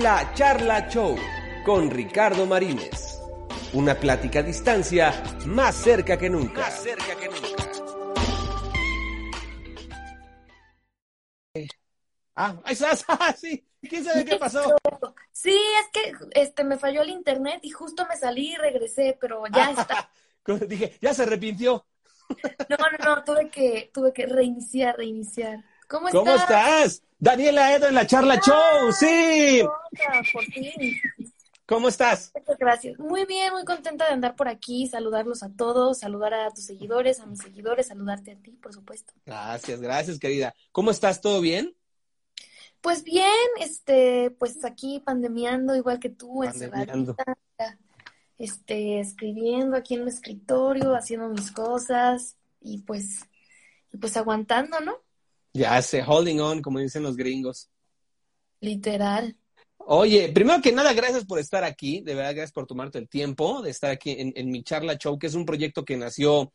[0.00, 1.14] La Charla Show
[1.62, 3.20] con Ricardo Marínez.
[3.74, 5.12] Una plática a distancia
[5.44, 6.62] más cerca que nunca.
[6.62, 7.64] Más cerca que nunca.
[12.34, 13.04] Ah, ahí estás.
[13.08, 13.62] Ah, sí.
[13.82, 14.74] ¿Quién sabe qué pasó?
[15.32, 19.42] Sí, es que este me falló el internet y justo me salí y regresé, pero
[19.54, 20.10] ya está.
[20.66, 21.84] Dije, ya se arrepintió.
[22.70, 25.62] No, no, no, tuve que, tuve que reiniciar, reiniciar.
[25.90, 26.22] ¿Cómo estás?
[26.22, 27.02] ¿Cómo estás?
[27.18, 29.60] Daniela Edo en la charla Ah, show, sí.
[29.60, 31.00] Hola, por fin.
[31.66, 32.30] ¿Cómo estás?
[32.34, 32.98] Muchas gracias.
[33.00, 37.18] Muy bien, muy contenta de andar por aquí, saludarlos a todos, saludar a tus seguidores,
[37.18, 39.12] a mis seguidores, saludarte a ti, por supuesto.
[39.26, 40.54] Gracias, gracias, querida.
[40.70, 41.20] ¿Cómo estás?
[41.20, 41.74] ¿Todo bien?
[42.80, 43.26] Pues bien,
[43.58, 47.16] este, pues aquí pandemiando igual que tú, Pandemiando.
[47.16, 47.78] encerradita,
[48.38, 53.26] este, escribiendo aquí en mi escritorio, haciendo mis cosas y pues,
[53.92, 54.96] y pues aguantando, ¿no?
[55.52, 57.68] Ya sé, holding on, como dicen los gringos.
[58.60, 59.36] Literal.
[59.78, 62.00] Oye, primero que nada, gracias por estar aquí.
[62.02, 65.18] De verdad, gracias por tomarte el tiempo de estar aquí en, en mi charla show,
[65.18, 66.52] que es un proyecto que nació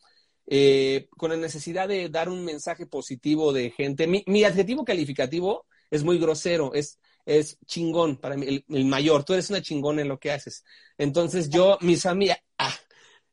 [0.48, 4.08] eh, con la necesidad de dar un mensaje positivo de gente.
[4.08, 9.24] Mi, mi adjetivo calificativo es muy grosero, es, es chingón para mí, el, el mayor.
[9.24, 10.64] Tú eres una chingona en lo que haces.
[10.98, 12.74] Entonces, yo, mis amigas, ah,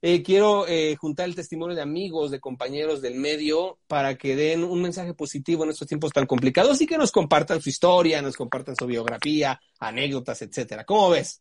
[0.03, 4.65] eh, quiero eh, juntar el testimonio de amigos, de compañeros del medio, para que den
[4.65, 8.37] un mensaje positivo en estos tiempos tan complicados y que nos compartan su historia, nos
[8.37, 10.85] compartan su biografía, anécdotas, etcétera.
[10.85, 11.41] ¿Cómo ves?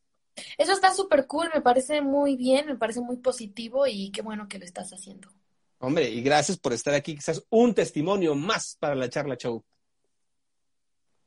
[0.58, 4.48] Eso está súper cool, me parece muy bien, me parece muy positivo y qué bueno
[4.48, 5.28] que lo estás haciendo.
[5.80, 7.16] Hombre, y gracias por estar aquí.
[7.16, 9.64] Quizás un testimonio más para la charla show.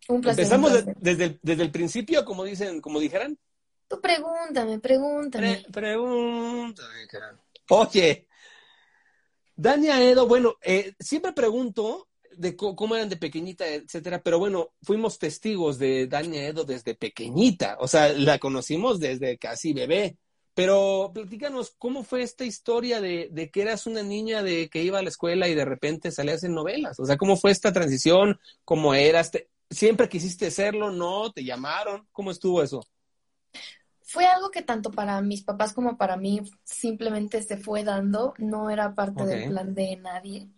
[0.09, 0.45] Un placer.
[0.45, 1.03] Empezamos un de- placer.
[1.03, 3.37] desde, el, desde el principio, como dicen, como dijeran.
[3.95, 5.63] Tú pregúntame, pregúntame.
[5.63, 7.39] Pre- pregúntame, cara.
[7.71, 8.27] Oye,
[9.57, 15.19] Dania Edo, bueno, eh, siempre pregunto de cómo eran de pequeñita, etcétera, pero bueno, fuimos
[15.19, 20.17] testigos de Dania Edo desde pequeñita, o sea, la conocimos desde casi bebé.
[20.57, 25.01] Pero platícanos, ¿cómo fue esta historia de, de que eras una niña de que iba
[25.01, 26.99] a la escuela y de repente salías en novelas?
[27.01, 28.39] O sea, ¿cómo fue esta transición?
[28.65, 29.33] ¿Cómo eras?
[29.33, 30.93] ¿Te- ¿Siempre quisiste serlo?
[30.93, 31.33] ¿No?
[31.33, 32.07] ¿Te llamaron?
[32.13, 32.81] ¿Cómo estuvo eso?
[34.15, 38.71] Fue algo que tanto para mis papás como para mí simplemente se fue dando, no
[38.71, 40.51] era parte del plan de nadie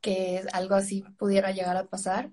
[0.00, 2.32] que algo así pudiera llegar a pasar.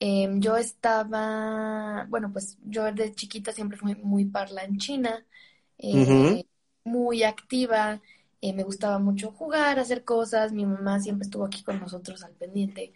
[0.00, 5.26] Em, yo estaba, bueno, pues yo de chiquita siempre fui muy parlanchina,
[5.78, 6.44] eh, Ujú.
[6.84, 8.02] muy activa,
[8.40, 12.34] eh, me gustaba mucho jugar, hacer cosas, mi mamá siempre estuvo aquí con nosotros al
[12.34, 12.92] pendiente.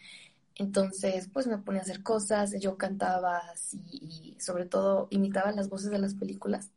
[0.57, 5.69] Entonces, pues me ponía a hacer cosas, yo cantaba así y sobre todo imitaba las
[5.71, 6.71] voces de las películas.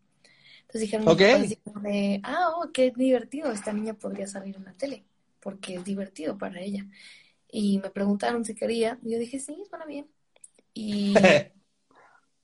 [0.73, 1.19] Entonces dijeron mis Ok.
[1.19, 5.05] papás así como de, ah, oh, qué divertido, esta niña podría salir en la tele,
[5.39, 6.87] porque es divertido para ella.
[7.49, 10.09] Y me preguntaron si quería, y yo dije, sí, suena bien.
[10.73, 11.47] Y,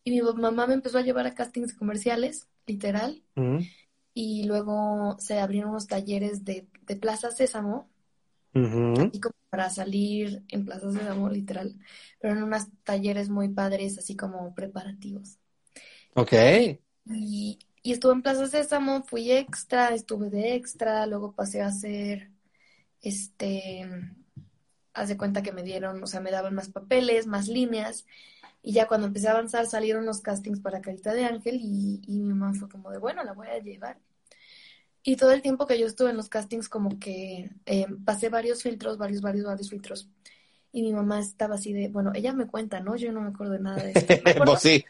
[0.03, 3.69] y mi mamá me empezó a llevar a castings comerciales, literal, Ujú.
[4.13, 7.89] y luego se abrieron unos talleres de, de Plaza Sésamo,
[9.11, 11.75] y como para salir en Plaza Sésamo, literal,
[12.19, 15.37] pero en unos talleres muy padres, así como preparativos.
[16.15, 16.33] Ok.
[17.05, 22.31] Y, y estuve en Plaza Sésamo, fui extra, estuve de extra, luego pasé a ser,
[23.01, 23.87] este,
[24.93, 28.05] haz de cuenta que me dieron, o sea, me daban más papeles, más líneas,
[28.61, 32.19] y ya cuando empecé a avanzar salieron los castings para Carita de Ángel y, y
[32.19, 33.97] mi mamá fue como de, bueno, la voy a llevar.
[35.03, 38.61] Y todo el tiempo que yo estuve en los castings como que eh, pasé varios
[38.61, 40.09] filtros, varios, varios, varios filtros.
[40.71, 42.95] Y mi mamá estaba así de, bueno, ella me cuenta, ¿no?
[42.95, 44.13] Yo no me acuerdo de nada de esto.
[44.23, 44.85] Me acuerdo Pues sí.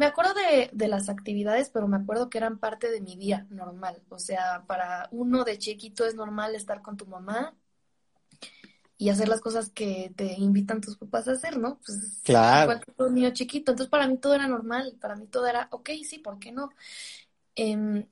[0.00, 3.46] Me acuerdo de, de las actividades, pero me acuerdo que eran parte de mi día
[3.50, 4.02] normal.
[4.08, 7.54] O sea, para uno de chiquito es normal estar con tu mamá
[8.96, 11.78] y hacer las cosas que te invitan tus papás a hacer, ¿no?
[11.84, 12.62] Pues Claro.
[12.62, 13.72] igual que todo niño chiquito.
[13.72, 16.70] Entonces para mí todo era normal, para mí todo era, ok, sí, ¿por qué no?
[17.56, 18.06] Em,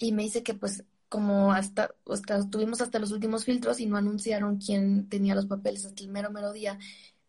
[0.00, 3.96] y me dice que pues como hasta, hasta estuvimos hasta los últimos filtros y no
[3.98, 6.78] anunciaron quién tenía los papeles hasta el mero mero día,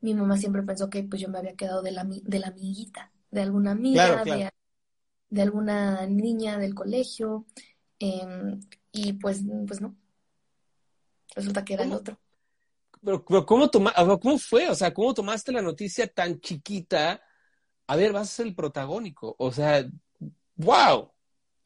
[0.02, 3.12] mi mamá siempre pensó que pues yo me había quedado de la, de la amiguita,
[3.38, 4.40] de alguna amiga, Claro, claro.
[4.40, 4.52] de,
[5.30, 7.46] de alguna niña del colegio,
[8.00, 8.60] em,
[8.92, 9.96] y pues, pues no.
[11.36, 12.20] Resulta que era el otro.
[13.04, 14.70] Pero, pero ¿cómo, toma, ¿cómo fue?
[14.70, 17.22] O sea, ¿cómo tomaste la noticia tan chiquita
[17.88, 19.36] a ver, vas a ser el protagónico.
[19.40, 19.86] O sea,
[20.56, 21.12] wow.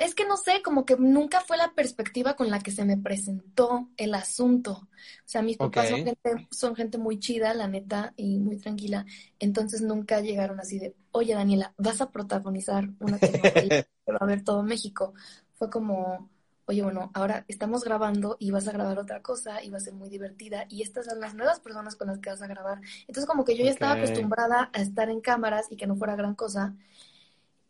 [0.01, 2.97] Es que no sé, como que nunca fue la perspectiva con la que se me
[2.97, 4.71] presentó el asunto.
[4.71, 4.87] O
[5.25, 9.05] sea, mis papás son, gente, son gente muy chida, la neta, y muy tranquila.
[9.37, 14.25] Entonces nunca llegaron así de, oye Daniela, vas a protagonizar una telenovela que va a
[14.25, 15.13] ver todo México.
[15.53, 16.31] Fue como,
[16.65, 19.93] oye, bueno, ahora estamos grabando y vas a grabar otra cosa y va a ser
[19.93, 22.81] muy divertida y estas son las nuevas personas con las que vas a grabar.
[23.01, 26.15] Entonces como que yo ya estaba acostumbrada a estar en cámaras y que no fuera
[26.15, 26.75] gran cosa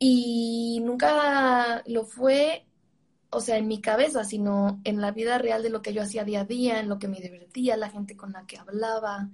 [0.04, 2.66] y nunca lo fue,
[3.30, 6.26] o sea, en mi cabeza, sino en la vida real de lo que yo hacía
[6.26, 9.30] día a día, en lo que me divertía, la gente con la que hablaba,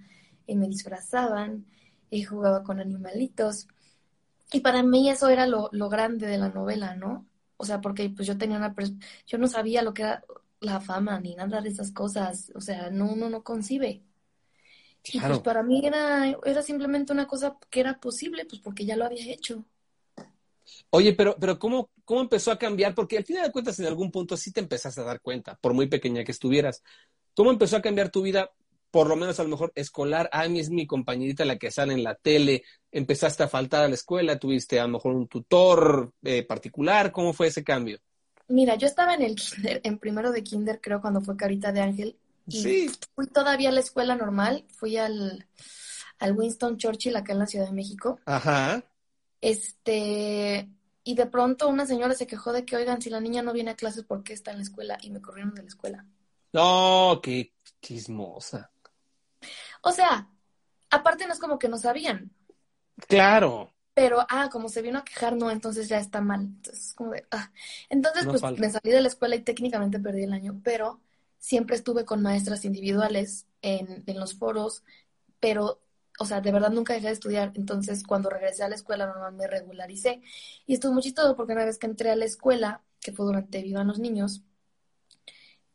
[0.46, 1.66] y me disfrazaban,
[2.10, 3.68] y jugaba con animalitos.
[4.52, 7.28] Y para mí eso era lo, lo grande de la novela, ¿no?
[7.58, 8.76] O sea, porque pues yo tenía una...
[9.28, 10.24] Yo no sabía lo que era
[10.62, 12.52] la fama ni nada de esas cosas.
[12.56, 14.04] O sea, no, uno no concibe.
[15.12, 18.96] Y pues para mí era, era simplemente una cosa que era posible, pues porque ya
[18.98, 19.66] lo había hecho.
[20.90, 22.96] Oye, pero, pero ¿cómo, ¿cómo empezó a cambiar?
[22.96, 25.74] Porque al final de cuentas, en algún punto sí te empezaste a dar cuenta, por
[25.74, 26.84] muy pequeña que estuvieras.
[27.36, 28.52] ¿Cómo empezó a cambiar tu vida,
[28.90, 30.30] por lo menos a lo mejor escolar?
[30.32, 32.64] A mí es mi compañerita la que sale en la tele.
[32.92, 37.12] Empezaste a faltar a la escuela, tuviste a lo mejor un tutor eh, particular.
[37.12, 38.00] ¿Cómo fue ese cambio?
[38.48, 41.82] Mira, yo estaba en el kinder, en primero de kinder, creo, cuando fue Carita de
[41.82, 42.18] Ángel.
[42.48, 42.92] Y sí.
[43.14, 44.64] fui todavía a la escuela normal.
[44.70, 45.46] Fui al,
[46.18, 48.20] al Winston Churchill acá en la Ciudad de México.
[48.26, 48.84] Ajá.
[49.42, 50.70] Este,
[51.08, 53.72] y de pronto una señora se quejó de que, oigan, si la niña no viene
[53.72, 54.98] a clases, ¿por qué está en la escuela?
[55.02, 56.06] Y me corrieron de la escuela.
[56.52, 58.70] No, qué chismosa.
[59.84, 60.30] O sea,
[60.90, 62.30] aparte no es como que no sabían.
[63.08, 63.72] Claro.
[63.94, 66.42] Pero, ah, como se vino a quejar, no, entonces ya está mal.
[66.42, 67.54] Entonces, como de, ah.
[67.88, 71.00] Entonces, pues me salí de la escuela y técnicamente perdí el año, pero
[71.40, 74.84] siempre estuve con maestras individuales en, en los foros,
[75.40, 75.80] pero
[76.20, 77.52] o sea, de verdad nunca dejé de estudiar.
[77.56, 80.22] Entonces, cuando regresé a la escuela, normal me regularicé.
[80.66, 83.62] Y estuvo muy chistoso porque una vez que entré a la escuela, que fue durante
[83.62, 84.44] Vivan los Niños,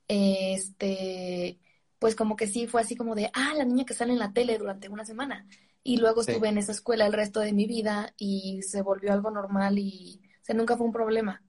[0.09, 1.59] este,
[1.99, 4.33] pues como que sí fue así como de, ah, la niña que sale en la
[4.33, 5.47] tele durante una semana.
[5.85, 9.31] Y luego estuve en esa escuela el resto de mi vida y se volvió algo
[9.31, 11.43] normal y, o sea, nunca fue un problema.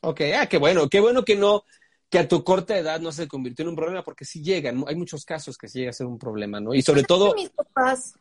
[0.00, 1.64] Ok, ah, qué bueno, qué bueno que no,
[2.12, 4.94] que a tu corta edad no se convirtió en un problema, porque sí llegan, hay
[4.94, 6.74] muchos casos que sí llega a ser un problema, ¿no?
[6.74, 7.34] Y sobre todo...
[7.34, 8.14] Mis papás,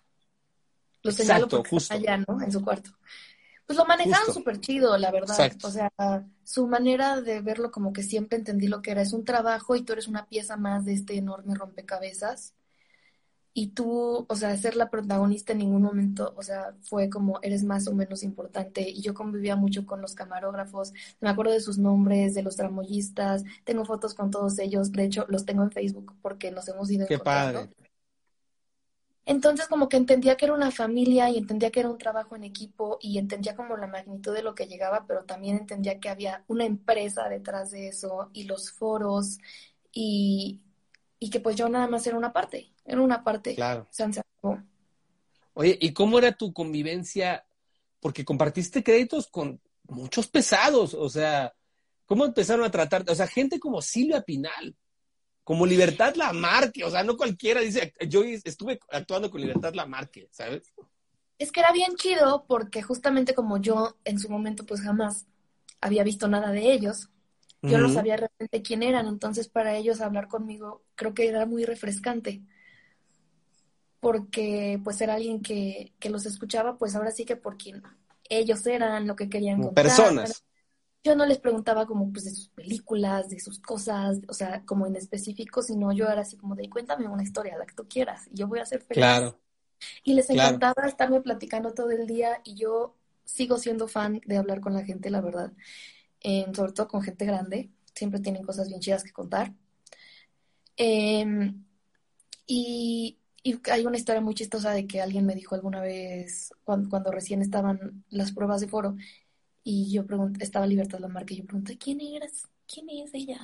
[1.10, 1.94] señalo justo.
[1.94, 2.42] allá, ¿no?
[2.42, 2.90] En su cuarto.
[3.66, 5.52] Pues lo manejaban súper chido, la verdad.
[5.62, 5.92] O sea,
[6.42, 9.02] su manera de verlo como que siempre entendí lo que era.
[9.02, 12.54] Es un trabajo y tú eres una pieza más de este enorme rompecabezas
[13.54, 17.64] y tú, o sea, ser la protagonista en ningún momento, o sea, fue como eres
[17.64, 18.90] más o menos importante.
[18.90, 23.44] Y yo convivía mucho con los camarógrafos, me acuerdo de sus nombres, de los tramoyistas,
[23.66, 27.08] tengo fotos con todos ellos, de hecho los tengo en Facebook porque nos hemos ido
[27.08, 27.70] Qué padre.
[29.26, 32.44] Entonces como que entendía que era una familia y entendía que era un trabajo en
[32.44, 36.44] equipo y entendía como la magnitud de lo que llegaba, pero también entendía que había
[36.48, 39.38] una empresa detrás de eso y los foros
[39.92, 40.62] y,
[41.20, 43.56] y que pues yo nada más era una parte, era una parte.
[43.56, 43.88] Claro.
[45.54, 47.46] Oye, ¿y cómo era tu convivencia?
[48.00, 51.54] Porque compartiste créditos con muchos pesados, o sea,
[52.06, 53.04] ¿cómo empezaron a tratar?
[53.10, 54.76] O sea, gente como Silvia Pinal,
[55.44, 60.74] como Libertad Lamarque, o sea, no cualquiera dice, yo estuve actuando con Libertad Lamarque, ¿sabes?
[61.38, 65.26] Es que era bien chido porque justamente como yo en su momento pues jamás
[65.82, 67.10] había visto nada de ellos,
[67.64, 71.64] yo no sabía realmente quién eran, entonces para ellos hablar conmigo creo que era muy
[71.64, 72.42] refrescante.
[74.02, 77.82] Porque pues era alguien que, que los escuchaba, pues ahora sí que por quien
[78.28, 79.86] ellos eran, lo que querían contar.
[79.86, 80.44] Personas.
[81.04, 84.86] Yo no les preguntaba como pues de sus películas, de sus cosas, o sea, como
[84.86, 88.28] en específico, sino yo era así como de cuéntame una historia, la que tú quieras,
[88.30, 88.98] y yo voy a ser feliz.
[89.04, 89.40] Claro.
[90.04, 94.60] Y les encantaba estarme platicando todo el día y yo sigo siendo fan de hablar
[94.60, 95.54] con la gente, la verdad
[96.54, 99.54] sobre todo con gente grande, siempre tienen cosas bien chidas que contar.
[100.78, 101.64] Em,
[102.48, 103.20] y,
[103.72, 108.04] hay una historia muy chistosa de que alguien me dijo alguna vez, cuando, recién estaban
[108.10, 108.96] las pruebas de foro,
[109.64, 112.48] y yo pregunté, estaba Libertad Lamarque, y yo pregunté, ¿quién eres?
[112.72, 113.40] ¿Quién es ella?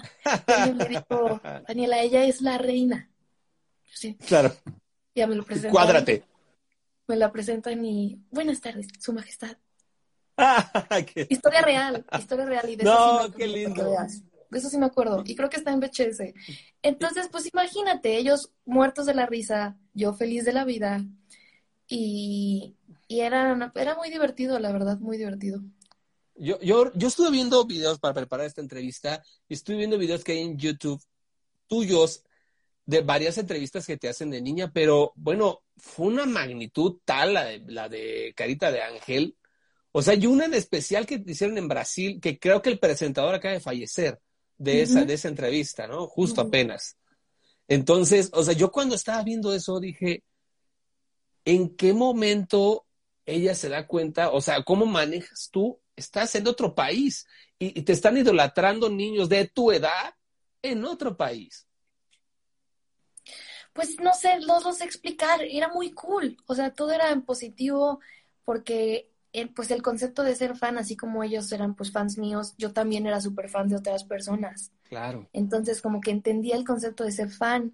[0.68, 3.10] Y me dijo, Daniela, ella es la reina.
[3.94, 4.16] Sí.
[4.16, 4.54] Claro.
[5.16, 5.72] Ya me lo presentan.
[5.72, 6.24] Cuádrate.
[7.08, 9.58] Me la presentan y, buenas tardes, su majestad.
[11.30, 12.70] Historia real, historia real.
[12.70, 13.96] Y de no, eso sí qué lindo.
[14.50, 15.24] De eso sí me acuerdo.
[15.26, 16.34] Y creo que está en VHS.
[16.82, 21.04] Entonces, pues imagínate, ellos muertos de la risa, yo feliz de la vida.
[21.88, 22.76] Y,
[23.08, 25.62] y era, era muy divertido, la verdad, muy divertido.
[26.36, 30.34] Yo, yo, yo estuve viendo videos para preparar esta entrevista y estuve viendo videos que
[30.34, 31.02] hay en YouTube
[31.68, 32.24] tuyos
[32.86, 37.44] de varias entrevistas que te hacen de niña, pero bueno, fue una magnitud tal la
[37.44, 39.36] de, la de Carita de Ángel.
[39.92, 43.34] O sea, y una en especial que hicieron en Brasil, que creo que el presentador
[43.34, 44.20] acaba de fallecer
[44.58, 46.08] de esa, de esa entrevista, ¿no?
[46.08, 46.98] Justo apenas.
[47.68, 50.24] Entonces, o sea, yo cuando estaba viendo eso dije,
[51.46, 52.86] ¿en qué momento
[53.26, 54.32] ella se da cuenta?
[54.32, 55.80] O sea, ¿cómo manejas tú?
[55.96, 57.28] Estás en otro país
[57.60, 60.14] y, te están idolatrando niños de tu edad
[60.62, 61.68] en otro país
[63.74, 68.00] pues no sé, no lo explicar, era muy cool, o sea, todo era en positivo
[68.44, 72.56] porque eh, pues el concepto de ser fan, así como ellos eran pues fans míos,
[72.58, 74.72] yo también era súper fan de otras personas.
[74.90, 75.28] Claro.
[75.34, 77.74] Entonces como que entendía el concepto de ser fan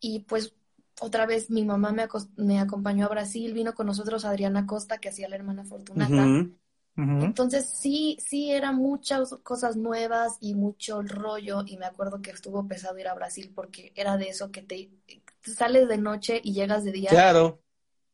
[0.00, 0.54] y pues
[1.00, 2.06] otra vez mi mamá me,
[2.36, 6.26] me acompañó a Brasil, vino con nosotros Adriana Costa, que hacía la hermana Fortunata.
[6.94, 12.68] Entonces sí, sí eran muchas cosas nuevas y mucho rollo y me acuerdo que estuvo
[12.68, 14.90] pesado ir a Brasil porque era de eso que te
[15.40, 17.08] sales de noche y llegas de día.
[17.08, 17.62] Claro.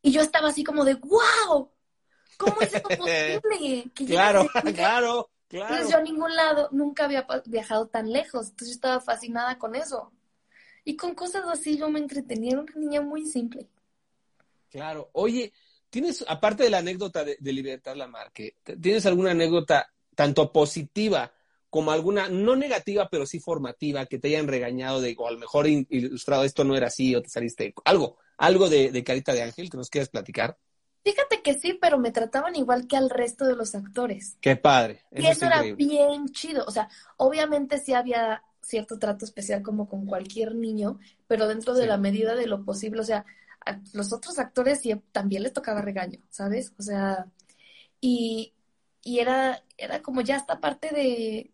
[0.01, 1.69] Y yo estaba así como de, wow,
[2.37, 3.91] ¿cómo es esto posible?
[3.93, 5.73] claro, claro, claro.
[5.73, 9.75] Entonces yo a ningún lado nunca había viajado tan lejos, entonces yo estaba fascinada con
[9.75, 10.13] eso.
[10.85, 13.67] Y con cosas así yo me entretenía, era una niña muy simple.
[14.69, 15.51] Claro, oye,
[15.89, 21.33] tienes, aparte de la anécdota de, de Libertad Lamarque, ¿tienes alguna anécdota tanto positiva
[21.69, 25.37] como alguna, no negativa, pero sí formativa, que te hayan regañado de, o a lo
[25.37, 29.69] mejor ilustrado, esto no era así, o te saliste, algo, algo de, Carita de Ángel
[29.69, 30.57] que nos quieras platicar?
[31.03, 34.37] Fíjate que sí, pero me trataban igual que al resto de los actores.
[34.41, 35.05] Qué padre.
[35.11, 36.65] y eso era bien chido.
[36.67, 41.87] O sea, obviamente sí había cierto trato especial como con cualquier niño, pero dentro de
[41.87, 43.01] la medida de lo posible.
[43.01, 43.25] O sea,
[43.65, 46.73] a los otros actores sí, también les tocaba regaño, ¿sabes?
[46.77, 47.27] O sea,
[48.01, 48.53] y,
[49.03, 51.51] y era, era como ya esta parte de,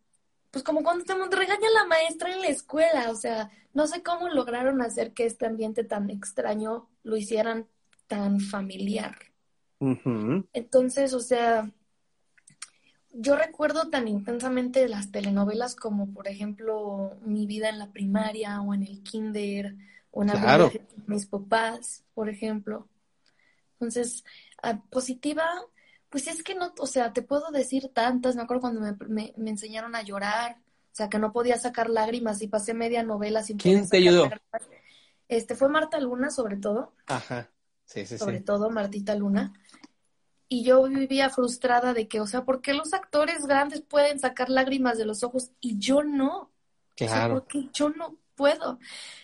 [0.52, 4.30] pues como cuando te regaña la maestra en la escuela, o sea, no sé cómo
[4.30, 7.68] lograron hacer que este ambiente tan extraño lo hicieran
[8.08, 9.18] tan familiar.
[9.80, 11.72] Entonces, o sea,
[13.14, 18.74] yo recuerdo tan intensamente las telenovelas como, por ejemplo, Mi vida en la primaria o
[18.74, 19.76] en el kinder
[20.12, 20.72] o en claro.
[21.08, 22.88] mis papás, por ejemplo.
[23.74, 24.24] Entonces,
[24.90, 25.46] positiva,
[26.10, 29.50] pues es que no, o sea, te puedo decir tantas, me acuerdo cuando me, me,
[29.50, 33.58] enseñaron a llorar, o sea, que no podía sacar lágrimas y pasé media novela sin
[33.58, 34.30] ¿Quién te ayudó?
[35.28, 36.94] Este fue Marta Luna, sobre todo.
[37.08, 37.50] Ajá,
[37.86, 39.54] sí, sí, sobre todo Martita Luna.
[40.48, 44.50] Y yo vivía frustrada de que, o sea, ¿por qué los actores grandes pueden sacar
[44.50, 46.52] lágrimas de los ojos y yo no?
[46.96, 47.14] Claro.
[47.14, 48.80] O sea, porque yo no puedo.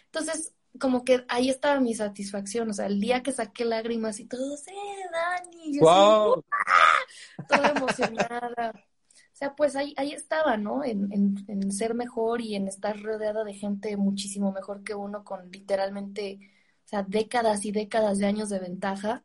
[0.06, 4.25] Entonces, como que ahí estaba mi satisfacción, o sea, el día que saqué lágrimas y
[4.25, 5.77] todo, ¡eh, Dani!
[5.77, 6.44] Yo wow.
[7.48, 8.74] toda emocionada.
[8.74, 10.84] O sea, pues ahí, ahí estaba, ¿no?
[10.84, 15.51] En, en, ser mejor y en estar rodeada de gente muchísimo mejor que uno con
[15.51, 16.39] literalmente,
[16.91, 19.24] sea, décadas y décadas de años de ventaja.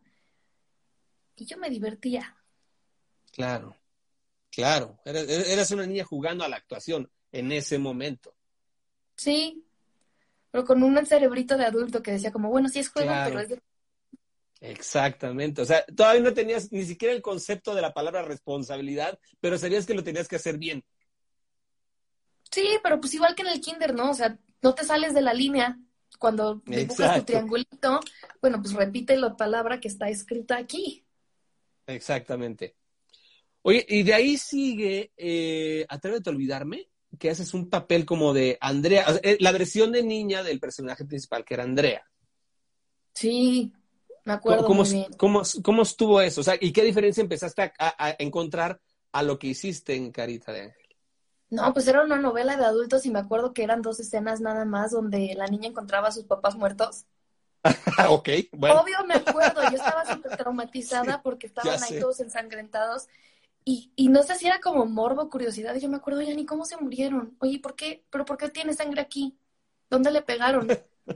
[1.35, 2.37] Y yo me divertía.
[3.32, 3.76] Claro,
[4.50, 4.99] claro.
[5.04, 8.35] eras una niña jugando a la actuación en ese momento.
[9.16, 9.66] Sí,
[10.50, 13.49] pero con un cerebrito de adulto que decía como, bueno, sí es juego, pero es
[13.50, 13.62] de...
[14.61, 19.58] Exactamente, o sea, todavía no tenías ni siquiera el concepto de la palabra responsabilidad, pero
[19.58, 20.82] sabías que lo tenías que hacer bien.
[22.50, 24.11] Sí, pero pues igual que en el kinder, ¿no?
[24.11, 25.78] O sea, no te sales de la línea
[26.18, 28.00] cuando dibujas tu triangulito,
[28.40, 31.04] bueno, pues repite la palabra que está escrita aquí.
[31.86, 32.76] Exactamente.
[33.62, 38.58] Oye, y de ahí sigue, eh, Atrévete a olvidarme, que haces un papel como de
[38.60, 42.04] Andrea, eh, la versión de niña del personaje principal, que era Andrea.
[43.12, 43.72] Sí,
[44.25, 44.66] me acuerdo.
[44.66, 46.42] ¿Cómo, cómo, estuvo eso?
[46.42, 48.80] O sea, ¿y qué diferencia empezaste a, encontrar
[49.12, 50.86] a lo que hiciste en Carita de Ángel?
[51.49, 54.65] No, pues era una novela de adultos y me acuerdo que eran dos escenas nada
[54.65, 57.07] más donde la niña encontraba a sus papás muertos.
[58.09, 58.81] ok, bueno.
[58.81, 63.09] Obvio me acuerdo, yo estaba súper traumatizada porque estaban ahí todos ensangrentados
[63.69, 66.47] y, y, no sé si era como morbo, curiosidad, y yo me acuerdo, ya ni
[66.47, 67.37] cómo se murieron.
[67.41, 68.05] Oye, ¿por qué?
[68.11, 69.37] ¿Pero por qué tiene sangre aquí?
[69.91, 70.69] ¿Dónde le pegaron?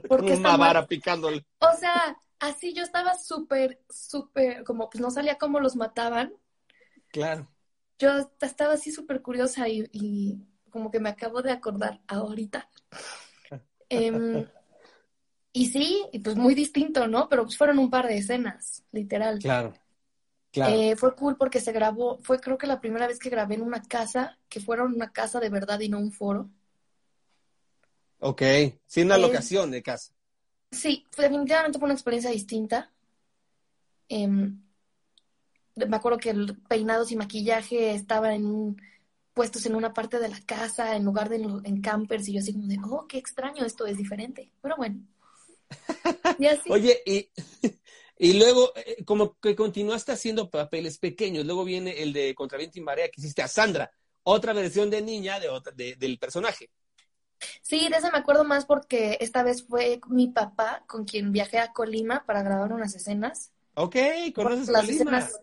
[0.09, 1.45] Porque Una vara picándole.
[1.59, 6.33] O sea, así yo estaba súper, súper, como pues no sabía cómo los mataban.
[7.07, 7.49] Claro.
[8.01, 10.39] Yo estaba así súper curiosa y, y,
[10.71, 12.67] como que me acabo de acordar ahorita.
[13.93, 14.47] Em,
[15.51, 17.27] y sí, y pues muy distinto, ¿no?
[17.27, 19.37] Pero pues fueron un par de escenas, literal.
[19.39, 19.73] Claro.
[20.53, 23.61] Eh, fue cool porque se grabó, fue creo que la primera vez que grabé en
[23.61, 26.49] una casa, que fuera una casa de verdad y no un foro.
[28.19, 28.41] Ok,
[28.85, 30.13] sí, una locación de casa.
[30.71, 32.91] Sí, definitivamente fue una experiencia distinta.
[34.07, 34.61] Em,
[35.75, 38.77] me acuerdo que el peinados y maquillaje estaba en
[39.33, 42.39] puestos en una parte de la casa en lugar de en, en campers y yo
[42.39, 44.51] así como de, oh, qué extraño, esto es diferente.
[44.61, 45.01] Pero bueno.
[46.37, 46.69] Y así.
[46.71, 47.29] Oye, y,
[48.17, 52.81] y luego, eh, como que continuaste haciendo papeles pequeños, luego viene el de Contraviento y
[52.81, 53.91] Marea que hiciste a Sandra,
[54.23, 56.69] otra versión de niña de otra, de, del personaje.
[57.61, 61.57] Sí, de eso me acuerdo más porque esta vez fue mi papá con quien viajé
[61.57, 63.51] a Colima para grabar unas escenas.
[63.73, 63.95] Ok,
[64.35, 65.19] conoces las Colima.
[65.19, 65.41] Escenas,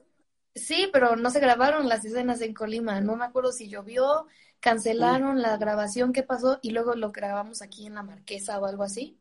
[0.55, 3.01] sí, pero no se grabaron las escenas en Colima.
[3.01, 4.27] No me acuerdo si llovió,
[4.61, 8.83] cancelaron la grabación, qué pasó, y luego lo grabamos aquí en la Marquesa o algo
[8.83, 9.21] así.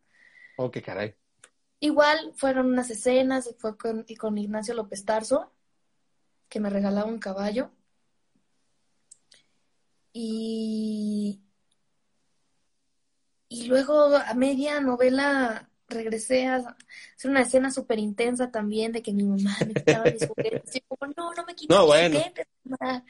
[0.58, 1.16] Oh, qué caray.
[1.80, 5.54] Igual fueron unas escenas, fue con, y con Ignacio López Tarso,
[6.50, 7.72] que me regalaba un caballo.
[10.14, 11.44] Y,
[13.50, 19.14] y luego a media novela regresé a hacer una escena súper intensa también de que
[19.14, 20.76] mi mamá me quitaba mis juguetes.
[20.76, 23.06] Y como, no, no me quites no, mis juguetes, mamá.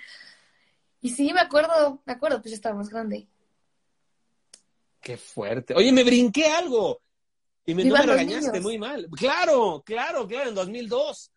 [1.01, 3.27] Y sí, me acuerdo, me acuerdo, pues ya estaba más grande.
[4.99, 5.73] Qué fuerte.
[5.73, 7.01] Oye, me brinqué algo.
[7.65, 9.09] Y me, no me regañaste muy mal.
[9.15, 11.31] Claro, claro, claro, en 2002.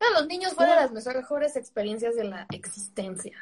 [0.00, 3.38] No, los niños fueron las mejores experiencias de la existencia.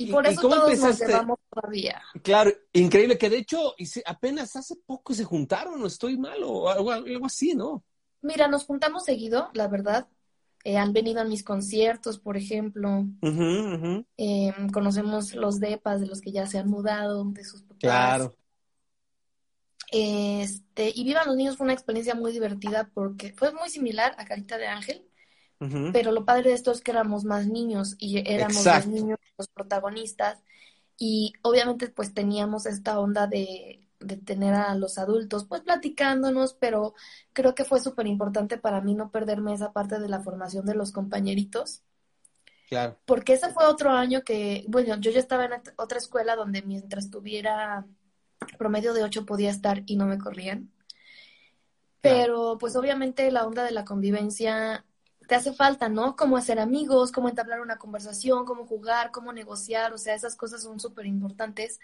[0.00, 2.02] Y, por eso todos nos llevamos todavía.
[2.22, 3.74] Claro, increíble, que de hecho
[4.06, 7.84] apenas hace poco se juntaron, no estoy mal, o algo, así, ¿no?
[8.22, 10.08] Mira, nos juntamos seguido, la verdad.
[10.64, 13.06] Eh, han venido a mis conciertos, por ejemplo.
[13.22, 17.78] Em, conocemos los depas de los que ya se han mudado, de sus papás.
[17.80, 18.36] Claro.
[19.92, 24.24] Este, y Vivan los Niños fue una experiencia muy divertida porque fue muy similar a
[24.24, 25.04] Carita de Ángel,
[25.92, 29.48] pero lo padre de esto es que éramos más niños y éramos los niños los
[29.48, 30.42] protagonistas
[30.96, 36.94] y obviamente pues teníamos esta onda de, de tener a los adultos pues platicándonos, pero
[37.32, 40.74] creo que fue súper importante para mí no perderme esa parte de la formación de
[40.74, 41.82] los compañeritos.
[42.68, 42.98] Claro.
[43.04, 47.10] Porque ese fue otro año que, bueno, yo ya estaba en otra escuela donde mientras
[47.10, 47.86] tuviera
[48.58, 50.70] promedio de ocho podía estar y no me corrían.
[52.00, 54.86] Pero pues obviamente la onda de la convivencia
[55.30, 56.16] te hace falta, ¿no?
[56.16, 60.64] Cómo hacer amigos, cómo entablar una conversación, cómo jugar, cómo negociar, o sea, esas cosas
[60.64, 61.78] son súper importantes.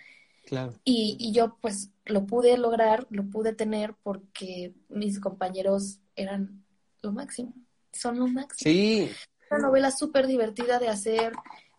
[0.46, 0.72] Claro.
[0.82, 6.64] Y, y yo pues lo pude lograr, lo pude tener porque mis compañeros eran
[7.02, 7.54] lo máximo,
[7.92, 8.68] son lo máximo.
[8.68, 9.12] Sí.
[9.48, 11.32] Una novela súper divertida de hacer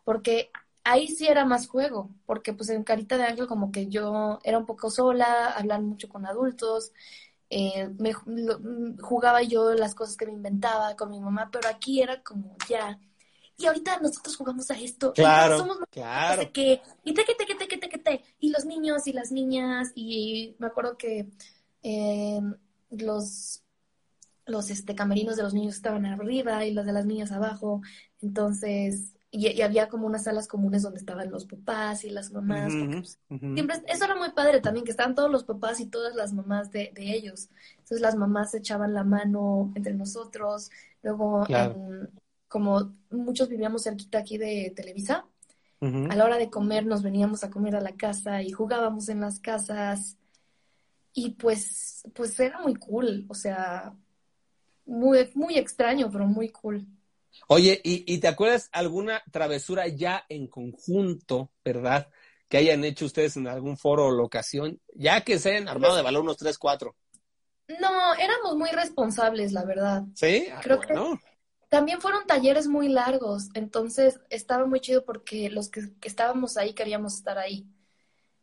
[0.06, 0.52] porque
[0.86, 4.58] ahí sí era más juego, porque pues en Carita de Ángel como que yo era
[4.58, 6.94] un poco sola, hablar mucho con adultos,
[7.50, 12.02] eh, me, mm, jugaba yo las cosas que me inventaba con mi mamá, pero aquí
[12.02, 13.00] era como ya.
[13.58, 15.14] Y ahorita nosotros jugamos a esto.
[15.14, 16.52] Claro, somos claro.
[16.54, 19.92] Que, y te, que, te, te, te, te, te, y los niños y las niñas,
[19.96, 21.30] y me acuerdo que
[21.82, 22.40] eh,
[22.92, 23.64] los,
[24.46, 27.82] los este, camerinos de los niños estaban arriba y los de las niñas abajo.
[28.22, 32.74] Entonces, y, había como unas salas comunes donde estaban los papás y las mamás.
[32.92, 36.34] Pues, siempre, eso era muy padre también, que estaban todos los papás y todas las
[36.34, 37.50] mamás de, ellos.
[37.72, 40.72] Entonces las mamás echaban la mano entre nosotros.
[41.04, 41.46] Luego,
[42.48, 45.26] como muchos vivíamos cerquita aquí de Televisa,
[45.82, 49.22] a la hora de comer nos veníamos a comer a la casa y jugábamos en
[49.22, 50.18] las casas.
[51.14, 53.94] Y pues, pues era muy cool, o sea,
[54.86, 56.88] muy, muy extraño, pero muy cool.
[57.48, 62.10] Oye, ¿y, te acuerdas alguna travesura ya en conjunto, verdad?
[62.50, 66.02] Que hayan hecho ustedes en algún foro o locación, ya que se hayan armado de
[66.02, 66.96] valor unos 3, 4.
[67.80, 70.04] No, éramos muy responsables, la verdad.
[70.16, 70.94] Sí, ah, creo que
[71.70, 76.74] también fueron talleres muy largos, entonces estaba muy chido porque los que, que, estábamos ahí
[76.74, 77.68] queríamos estar ahí.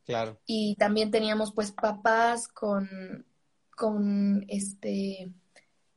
[0.05, 0.39] Claro.
[0.45, 3.27] Y también teníamos pues papás con,
[3.75, 5.33] con este,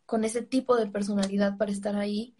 [0.06, 2.37] con ese tipo de personalidad para estar ahí.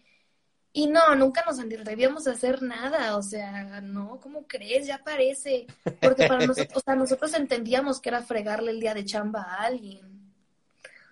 [0.72, 4.86] Y no, nunca nos debíamos hacer nada, o sea, no, ¿cómo crees?
[4.86, 5.66] Ya parece.
[6.00, 9.64] Porque para nosotros, o sea, nosotros entendíamos que era fregarle el día de chamba a
[9.64, 10.32] alguien.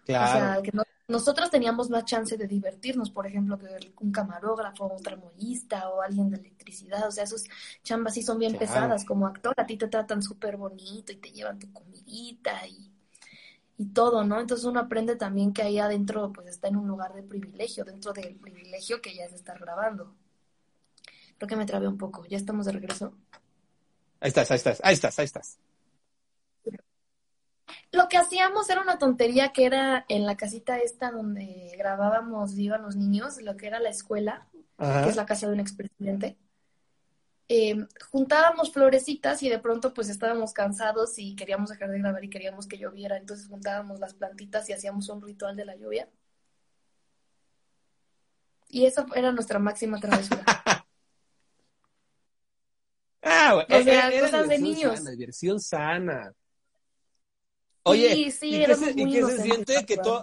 [0.05, 0.25] Claro.
[0.25, 0.73] O sea, que
[1.09, 3.67] nosotros teníamos más chance de divertirnos, por ejemplo, que
[4.01, 7.07] un camarógrafo, un tramoyista o alguien de electricidad.
[7.07, 7.45] O sea, esos
[7.83, 9.05] chambas sí son bien pesadas.
[9.05, 12.91] Como actor, a ti te tratan súper bonito y te llevan tu comidita y
[13.79, 14.41] y todo, ¿no?
[14.41, 18.13] Entonces uno aprende también que ahí adentro pues está en un lugar de privilegio, dentro
[18.13, 20.15] del privilegio que ya es estar grabando.
[21.37, 23.13] Creo que me trabé un poco, ya estamos de regreso.
[24.21, 25.59] Ahí estás, ahí estás, ahí estás, ahí estás.
[27.93, 32.83] Lo que hacíamos era una tontería que era en la casita esta donde grabábamos Vivan
[32.83, 36.37] los niños, lo que era la escuela, que es la casa de un expresidente
[37.49, 42.31] eh, juntábamos florecitas y de pronto pues estábamos cansados y queríamos dejar de grabar y
[42.31, 46.09] queríamos que lloviera, entonces juntábamos las plantitas y hacíamos un ritual de la lluvia.
[48.69, 50.45] Y eso era nuestra máxima travesura.
[53.23, 54.99] Ah, O eh, sea, era cosas de niños.
[54.99, 56.33] sana, diversión sana.
[57.83, 60.23] Oye, Sí, sí, ¿y qué se, y muy qué se inocentes, siente que todo...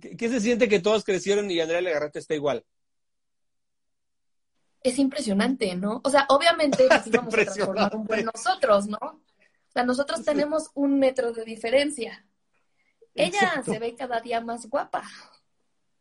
[0.00, 2.64] ¿Qué, qué se siente que todos crecieron y Andrea Legarreta está igual?
[4.82, 6.00] Es impresionante, ¿no?
[6.04, 8.98] O sea, obviamente nos íbamos a transformar un buen nosotros, ¿no?
[9.00, 12.26] O sea, nosotros tenemos un metro de diferencia.
[13.16, 13.62] Ella Exacto.
[13.64, 15.04] se ve cada día más guapa.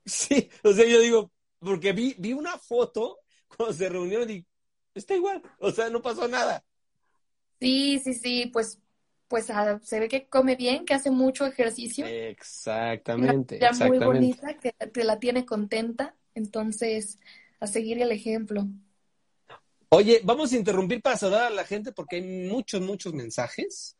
[0.06, 3.20] Sí, o sea, yo digo, porque vi, vi una foto
[3.56, 4.46] cuando se reunieron y
[4.94, 6.64] está igual, o sea, no pasó nada.
[7.60, 8.80] Sí, sí, sí, pues,
[9.28, 12.06] pues ah, se ve que come bien, que hace mucho ejercicio.
[12.06, 14.00] Exactamente, Ya muy exactamente.
[14.00, 16.16] bonita, que te la tiene contenta.
[16.34, 17.20] Entonces,
[17.62, 18.68] a seguir el ejemplo.
[19.90, 23.96] Oye, vamos a interrumpir para saludar a la gente porque hay muchos, muchos mensajes.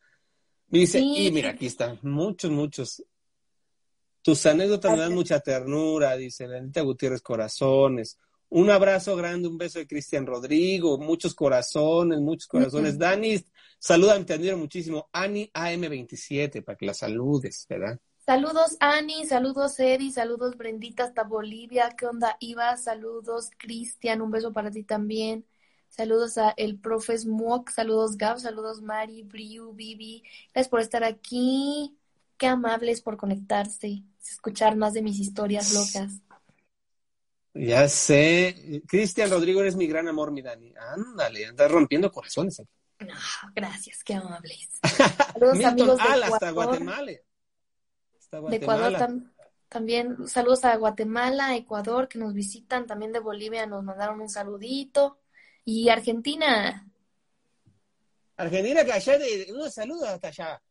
[0.68, 1.26] Me dice, Sí.
[1.26, 3.02] y mira, aquí están, muchos, muchos.
[4.22, 8.18] Tus anécdotas me dan mucha ternura, dice Lenita Gutiérrez Corazones.
[8.48, 12.92] Un abrazo grande, un beso de Cristian Rodrigo, muchos corazones, muchos corazones.
[12.92, 13.00] Ujú.
[13.00, 13.44] Dani,
[13.78, 15.08] saludan, te admiro muchísimo.
[15.12, 17.98] Ani AM27, para que la saludes, ¿verdad?
[18.24, 21.90] Saludos, Ani, saludos, Eddie, saludos, Brendita, hasta Bolivia.
[21.98, 22.76] ¿Qué onda, Iva?
[22.76, 25.44] Saludos, Cristian, un beso para ti también.
[25.88, 30.22] Saludos a el profe Smoke, saludos, Gab, saludos, Mari, Briu, Vivi.
[30.54, 31.98] Gracias por estar aquí.
[32.38, 36.20] Qué amables por conectarse, escuchar más de mis historias locas.
[37.54, 38.82] Ya sé.
[38.86, 40.72] Cristian Rodrigo, eres mi gran amor, mi Dani.
[40.76, 42.60] Ándale, andas rompiendo corazones.
[42.60, 42.70] aquí.
[43.00, 43.14] No,
[43.52, 44.78] gracias, qué amables.
[45.32, 46.78] Saludos, amigos de Al, hasta Ecuador.
[46.78, 47.12] Guatemala.
[48.32, 49.32] De Ecuador tam-
[49.68, 55.18] también, saludos a Guatemala, Ecuador, que nos visitan, también de Bolivia nos mandaron un saludito.
[55.64, 56.88] Y Argentina,
[58.36, 60.62] Argentina, que allá de unos saludos hasta allá.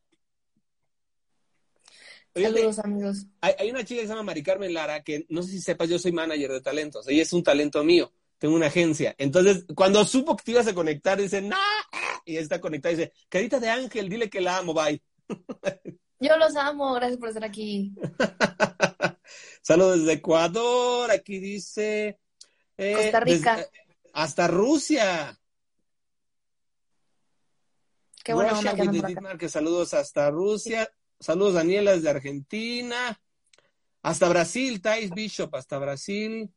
[2.33, 3.25] Saludos amigos.
[3.41, 5.89] hay, hay una chica que se llama Mari Carmen Lara, que no sé si sepas,
[5.89, 7.07] yo soy manager de talentos.
[7.07, 8.11] Ella es un talento mío.
[8.37, 9.13] Tengo una agencia.
[9.17, 11.57] Entonces, cuando supo que te ibas a conectar, dice, ¡No!
[12.25, 15.01] Y está conectada y dice, Carita de Ángel, dile que la amo, bye.
[16.21, 17.93] Yo los amo, gracias por estar aquí.
[19.63, 21.09] Saludos desde Ecuador.
[21.09, 22.19] Aquí dice.
[22.77, 23.55] eh, Costa Rica.
[23.57, 23.69] desde-
[24.13, 25.35] hasta Rusia.
[28.23, 28.35] Qué.
[28.35, 29.49] Market.
[29.49, 30.87] Saludos hasta Rusia.
[31.19, 33.19] Saludos Daniela desde Argentina.
[34.03, 36.53] Hasta Brasil, Thais Bishop, hasta Brasil.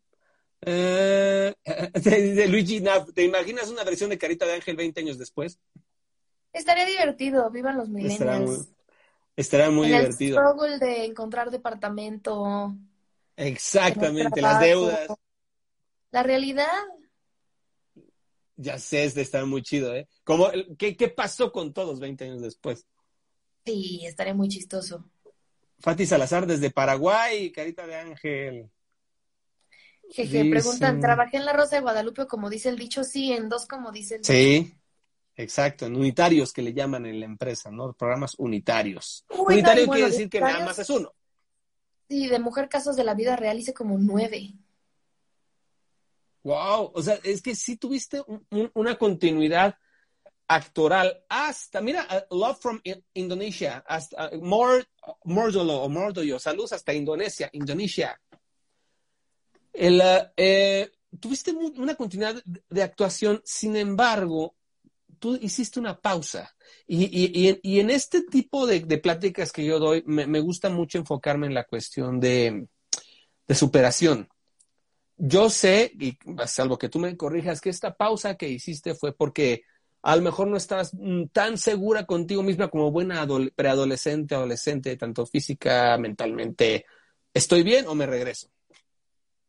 [0.61, 1.55] Eh,
[1.94, 5.59] de Luigi Nav, ¿te imaginas una versión de Carita de Ángel 20 años después?
[6.53, 8.73] Estaría divertido, vivan los millennials.
[9.36, 10.50] Estará muy En el divertido.
[10.52, 12.74] struggle de encontrar departamento,
[13.36, 15.18] Exactamente, las deudas.
[16.12, 16.70] La realidad,
[18.56, 20.08] Ya sé, es de estar muy chido, ¿eh?
[20.24, 22.86] Como, el- ¿qué, ¿Qué pasó con todos 20 años después?
[23.64, 25.04] sí, estaría muy chistoso.
[25.78, 28.70] Fati Salazar desde Paraguay, Carita de Ángel.
[30.08, 33.04] Jeje, Dicen- preguntan, ¿trabajé en la Rosa de Guadalupe como dice el dicho?
[33.04, 34.50] Sí, en dos como dice el dicho.
[34.52, 34.74] Sí,
[35.36, 37.92] exacto, en unitarios que le llaman en la empresa, ¿no?
[37.92, 39.24] Programas unitarios.
[39.30, 41.12] Uy, Unitario bueno, quiere decir que nada más es uno.
[42.08, 44.52] Sí, de Mujer Casos de la Vida Real hice como nueve.
[46.42, 49.76] Wow, o sea, es que sí tuviste un- un- una continuidad
[50.46, 52.80] actoral hasta, mira, uh, Love from
[53.14, 54.86] Indonesia, hasta uh, Mor,
[55.24, 58.20] Mordolo o Mordoyo, saludos hasta Indonesia, Indonesia.
[59.72, 64.54] El, uh, eh, tuviste una continuidad de, de actuación, sin embargo,
[65.18, 66.55] tú hiciste una pausa.
[66.87, 70.70] Y, y- y en- este tipo de, de pláticas que yo doy, me, me gusta
[70.70, 72.66] mucho enfocarme en la cuestión de,
[73.48, 74.29] de superación.
[75.16, 79.62] Yo sé, y salvo que tú me corrijas, que esta pausa que hiciste fue porque
[80.03, 84.96] a lo mejor no estabas mm, tan segura contigo misma como buena adole- preadolescente, adolescente,
[84.96, 86.85] tanto física, mentalmente.
[87.33, 88.48] ¿Estoy bien o me regreso?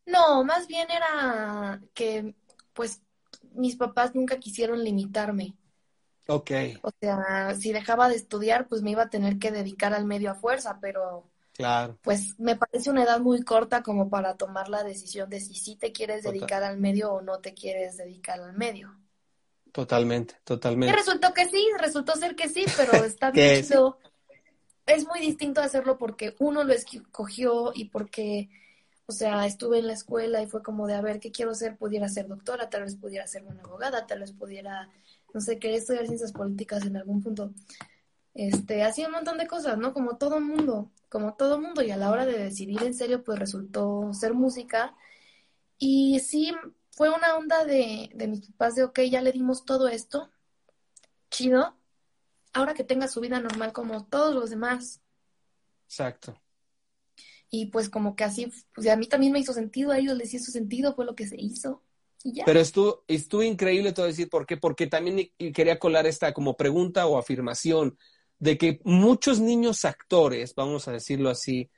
[0.06, 2.36] No, más bien era que,
[2.73, 3.01] pues,
[3.55, 5.55] mis papás nunca quisieron limitarme.
[6.27, 10.05] Ok, O sea, si dejaba de estudiar, pues me iba a tener que dedicar al
[10.05, 14.69] medio a fuerza, pero claro, pues me parece una edad muy corta como para tomar
[14.69, 16.33] la decisión de si sí te quieres Total.
[16.33, 18.97] dedicar al medio o no te quieres dedicar al medio.
[19.71, 20.35] totalmente,
[20.85, 20.93] Y totalmente.
[20.93, 23.53] resultó que sí, resultó ser que sí, pero está bien.
[24.85, 28.49] Es muy distinto hacerlo porque uno lo escogió y porque,
[29.07, 31.77] o sea, estuve en la escuela y fue como de, a ver, ¿qué quiero ser?
[31.77, 34.89] Pudiera ser doctora, tal vez pudiera ser una abogada, tal vez pudiera,
[35.33, 37.53] no sé, querer estudiar ciencias políticas en algún punto.
[38.33, 39.93] Este, hacía un montón de cosas, ¿no?
[39.93, 41.81] Como todo mundo, como todo mundo.
[41.83, 44.95] Y a la hora de decidir en serio, pues resultó ser música.
[45.77, 46.53] Y sí,
[46.91, 50.31] fue una onda de, de mis papás de, ok, ya le dimos todo esto,
[51.29, 51.75] chido,
[52.53, 55.01] ahora que tenga su vida normal como todos los demás.
[55.87, 56.39] Exacto.
[57.57, 58.51] Y pues como que así,
[58.91, 61.39] a mí también me hizo sentido, a ellos les hizo sentido, fue lo que se
[61.39, 61.81] hizo.
[62.45, 64.57] Pero estuvo, estuvo increíble todo decir, ¿por qué?
[64.57, 67.97] Porque también quería colar esta como pregunta o afirmación
[68.39, 71.69] de que muchos niños actores, vamos a decirlo así,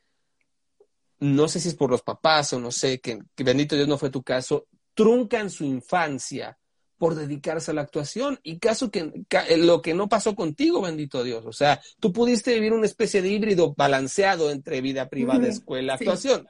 [1.20, 4.10] no sé si es por los papás o no sé, que, bendito Dios no fue
[4.10, 6.58] tu caso, truncan su infancia
[6.98, 9.12] por dedicarse a la actuación y caso que
[9.58, 13.30] lo que no pasó contigo, bendito Dios, o sea, tú pudiste vivir una especie de
[13.30, 16.48] híbrido balanceado entre vida privada, escuela, actuación.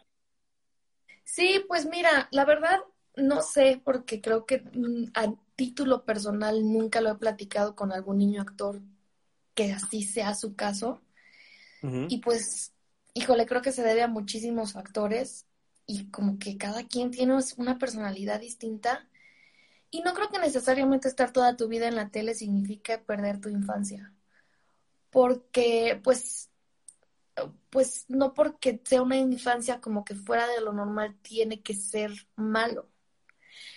[1.24, 2.80] Sí, pues mira, la verdad
[3.18, 8.20] no sé, porque creo que mm, a título personal nunca lo he platicado con algún
[8.20, 8.80] niño actor
[9.56, 11.02] que así sea su caso.
[12.10, 12.74] Y pues,
[13.14, 15.46] híjole, creo que se debe a muchísimos factores
[15.86, 19.08] y como que cada quien tiene una personalidad distinta.
[19.98, 23.50] Y no creo que necesariamente estar toda tu vida en la tele signifique perder tu
[23.50, 24.14] infancia.
[25.10, 26.52] Porque, pues,
[27.72, 32.12] pues no porque sea una infancia como que fuera de lo normal tiene que ser
[32.36, 32.92] malo.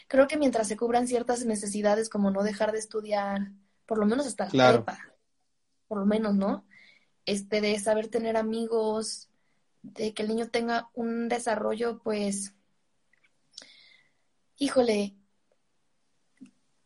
[0.09, 3.53] Creo que mientras se cubran ciertas necesidades como no dejar de estudiar,
[3.87, 4.99] por lo menos hasta la prepa,
[5.89, 6.67] por lo menos, ¿no?
[7.25, 9.31] Este, de saber tener amigos,
[9.81, 12.53] de que el niño tenga un desarrollo, pues,
[14.59, 15.17] híjole,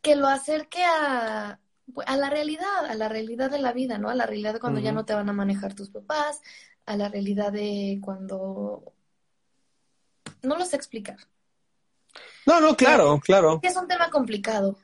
[0.04, 1.58] que lo acerque a,
[2.06, 4.10] a la realidad, a la realidad de la vida, ¿no?
[4.10, 6.40] A la realidad de cuando ya no te van a manejar tus papás,
[6.86, 8.92] a la realidad de cuando...
[10.42, 11.16] No lo sé explicar.
[12.46, 13.60] No, no, claro, claro.
[13.62, 14.78] Es un tema complicado.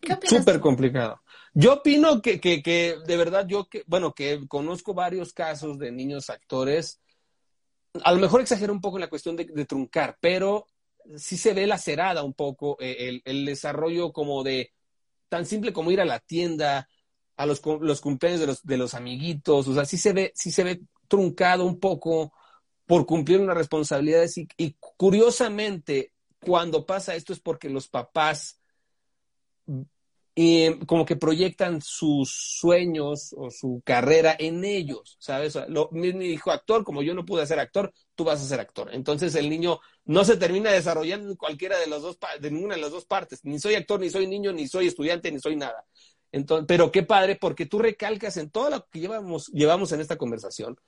[0.00, 0.38] ¿Qué opinas?
[0.38, 1.20] Súper complicado.
[1.52, 5.90] Yo opino que, que, que, de verdad, yo que, bueno, que conozco varios casos de
[5.90, 7.00] niños actores,
[8.04, 10.66] a lo mejor exagero un poco en la cuestión de, truncar, pero
[11.16, 14.72] sí se ve lacerada un poco eh, el, desarrollo como de
[15.28, 16.88] tan simple como ir a la tienda,
[17.36, 20.50] a los, los cumpleaños de los, de los amiguitos, o sea, sí se ve, sí
[20.50, 22.32] se ve truncado un poco
[22.86, 28.59] por cumplir unas responsabilidades y curiosamente cuando pasa esto es porque los papás
[30.34, 35.58] y como que proyectan sus sueños o su carrera en ellos, ¿sabes?
[35.68, 38.90] Lo, mi, hijo actor, como yo no pude ser actor, tú vas a ser actor.
[38.92, 42.80] Entonces el niño no se termina desarrollando en cualquiera de las dos, de ninguna de
[42.80, 43.44] las dos partes.
[43.44, 45.84] Ni soy actor, ni soy niño, ni soy estudiante, ni soy nada.
[46.32, 50.16] Entonces, pero qué padre, porque tú recalcas en todo lo que llevamos, llevamos en esta
[50.16, 50.78] conversación,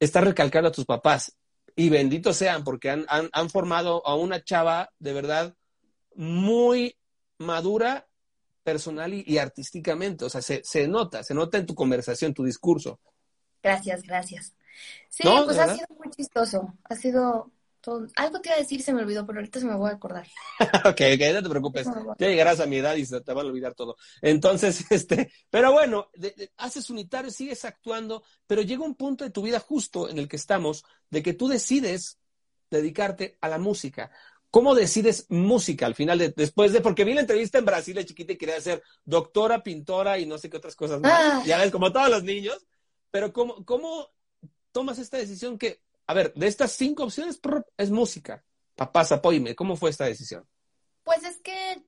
[0.00, 1.36] estás recalcando a tus papás.
[1.76, 5.54] Y benditos sean, porque han, han, han formado a una chava de verdad
[6.16, 6.98] muy
[7.38, 8.09] madura
[8.62, 10.24] personal y, artísticamente.
[10.24, 13.00] O sea, se, se, nota, se nota en tu conversación, tu discurso.
[13.62, 14.54] Gracias, gracias.
[15.08, 16.74] Sí, pues ha sido muy chistoso.
[16.84, 18.06] Ha sido todo...
[18.16, 20.26] Algo te iba a decir, se me olvidó, pero ahorita se me voy a acordar.
[20.84, 21.86] ok, ok, no te preocupes.
[22.18, 23.96] Ya llegarás a mi edad y se te van a olvidar todo.
[24.22, 26.10] Entonces, este, pero bueno,
[26.56, 30.36] haces unitario, sigues actuando, pero llega un punto de tu vida justo en el que
[30.36, 32.18] estamos, de que tú decides
[32.70, 34.10] dedicarte a la música.
[34.50, 38.04] ¿Cómo decides música al final, de, después de, porque vi la entrevista en Brasil de
[38.04, 41.42] chiquita y quería ser doctora, pintora y no sé qué otras cosas más, ah.
[41.46, 42.66] ya ves, como todos los niños,
[43.10, 44.08] pero ¿cómo, ¿cómo
[44.72, 47.40] tomas esta decisión que, a ver, de estas cinco opciones
[47.76, 48.44] es música?
[48.74, 50.44] Papás, apóyeme, ¿cómo fue esta decisión?
[51.04, 51.84] Pues es que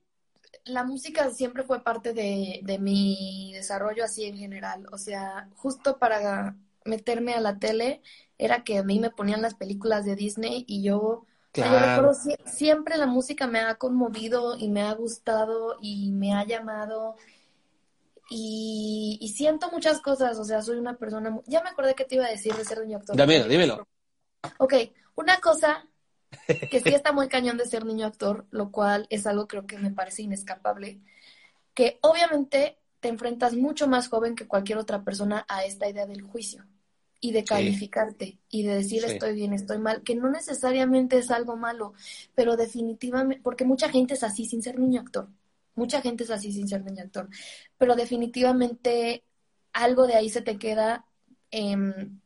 [0.63, 5.99] la música siempre fue parte de, de mi desarrollo así en general, o sea, justo
[5.99, 8.01] para meterme a la tele
[8.37, 12.13] era que a mí me ponían las películas de Disney y yo Claro.
[12.45, 17.15] siempre la música me ha conmovido y me ha gustado y me ha llamado.
[18.29, 21.39] Y, siento muchas cosas, o sea, soy una persona...
[21.45, 23.15] Ya me acordé que te iba a decir de ser niño actor.
[23.15, 23.87] Dímelo, dímelo.
[24.57, 24.73] Ok,
[25.13, 25.87] una cosa
[26.47, 29.77] que sí está muy cañón de ser niño actor, lo cual es algo creo que
[29.77, 31.01] me parece inescapable,
[31.75, 36.23] que obviamente te enfrentas mucho más joven que cualquier otra persona a esta idea del
[36.23, 36.65] juicio
[37.23, 41.55] y de calificarte y de decir estoy bien, estoy mal, que no necesariamente es algo
[41.55, 41.93] malo,
[42.35, 45.29] pero definitivamente, porque mucha gente es así sin ser niño actor,
[45.73, 47.29] mucha gente es así sin ser niño actor,
[47.77, 49.23] pero definitivamente
[49.71, 51.05] algo de ahí se te queda.
[51.49, 52.19] Em,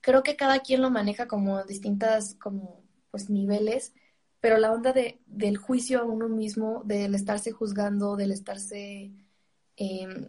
[0.00, 3.92] creo que cada quien lo maneja como distintas como pues niveles,
[4.38, 9.10] pero la onda de, del juicio a uno mismo, del estarse juzgando, del estarse
[9.76, 10.28] em,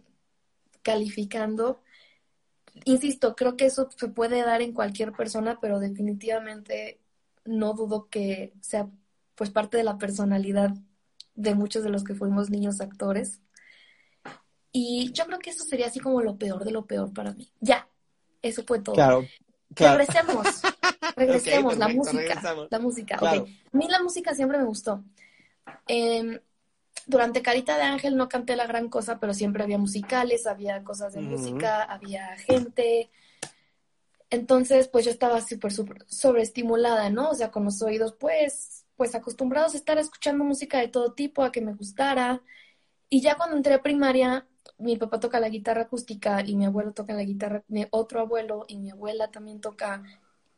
[0.82, 1.80] calificando,
[2.84, 7.00] insisto, creo que eso se puede dar en cualquier persona, pero definitivamente
[7.44, 8.88] no dudo que sea
[9.34, 10.74] pues parte de la personalidad
[11.34, 13.40] de muchos de los que fuimos niños actores.
[14.72, 17.50] Y yo creo que eso sería así como lo peor de lo peor para mí.
[17.60, 17.88] Ya,
[18.42, 18.94] eso fue todo.
[18.94, 19.24] Claro.
[19.70, 20.46] Regresemos,
[21.16, 23.18] regresemos, la música, la música.
[23.20, 25.04] A mí la música siempre me gustó.
[25.86, 26.40] Eh,
[27.08, 31.14] durante Carita de Ángel no canté la gran cosa, pero siempre había musicales, había cosas
[31.14, 33.10] de música, había gente.
[34.30, 37.30] Entonces, pues yo estaba súper, súper sobreestimulada, ¿no?
[37.30, 41.42] O sea, con los oídos, pues, pues acostumbrados a estar escuchando música de todo tipo,
[41.42, 42.42] a que me gustara.
[43.08, 46.92] Y ya cuando entré a primaria, mi papá toca la guitarra acústica y mi abuelo
[46.92, 50.02] toca la guitarra, mi otro abuelo y mi abuela también toca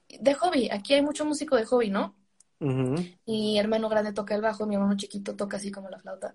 [0.09, 0.69] de hobby.
[0.73, 2.17] Aquí hay mucho músico de hobby, ¿no?
[2.61, 6.35] Y mi hermano grande toca el bajo, mi hermano chiquito toca así como la flauta.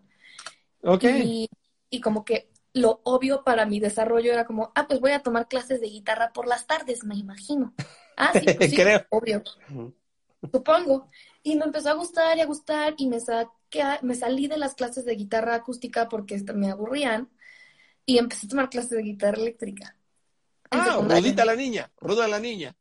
[0.81, 1.03] Ok.
[1.03, 1.49] Y,
[1.89, 5.47] y como que lo obvio para mi desarrollo era como, ah, pues voy a tomar
[5.47, 7.73] clases de guitarra por las tardes, me imagino.
[8.17, 9.05] Ah, sí, pues sí, Creo.
[9.09, 9.43] obvio,
[10.51, 11.09] supongo.
[11.41, 14.75] Y me empezó a gustar y a gustar y me, saqué, me salí de las
[14.75, 17.29] clases de guitarra acústica porque me aburrían
[18.05, 19.95] y empecé a tomar clases de guitarra eléctrica.
[20.69, 20.99] Ah.
[21.01, 22.75] Rudita la niña, Ruda la niña.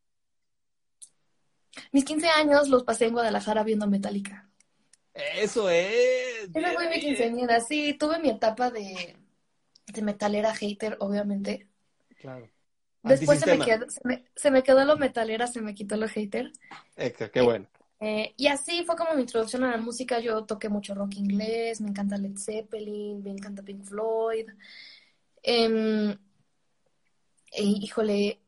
[1.92, 4.48] Mis 15 años los pasé en Guadalajara viendo Metallica.
[5.14, 6.50] Eso es.
[6.52, 9.16] Esa fue mi quinceañera, sí, tuve mi etapa de,
[9.86, 11.68] de metalera hater, obviamente.
[12.18, 12.50] Claro.
[13.02, 16.08] Después se me, quedó, se, me, se me quedó lo metalera, se me quitó lo
[16.08, 16.50] hater.
[16.96, 17.68] Exa, qué bueno.
[18.00, 20.18] Eh, y así fue como mi introducción a la música.
[20.20, 24.48] Yo toqué mucho rock inglés, me encanta Led Zeppelin, me encanta Pink Floyd.
[25.42, 26.16] Em,
[27.52, 28.40] e, híjole,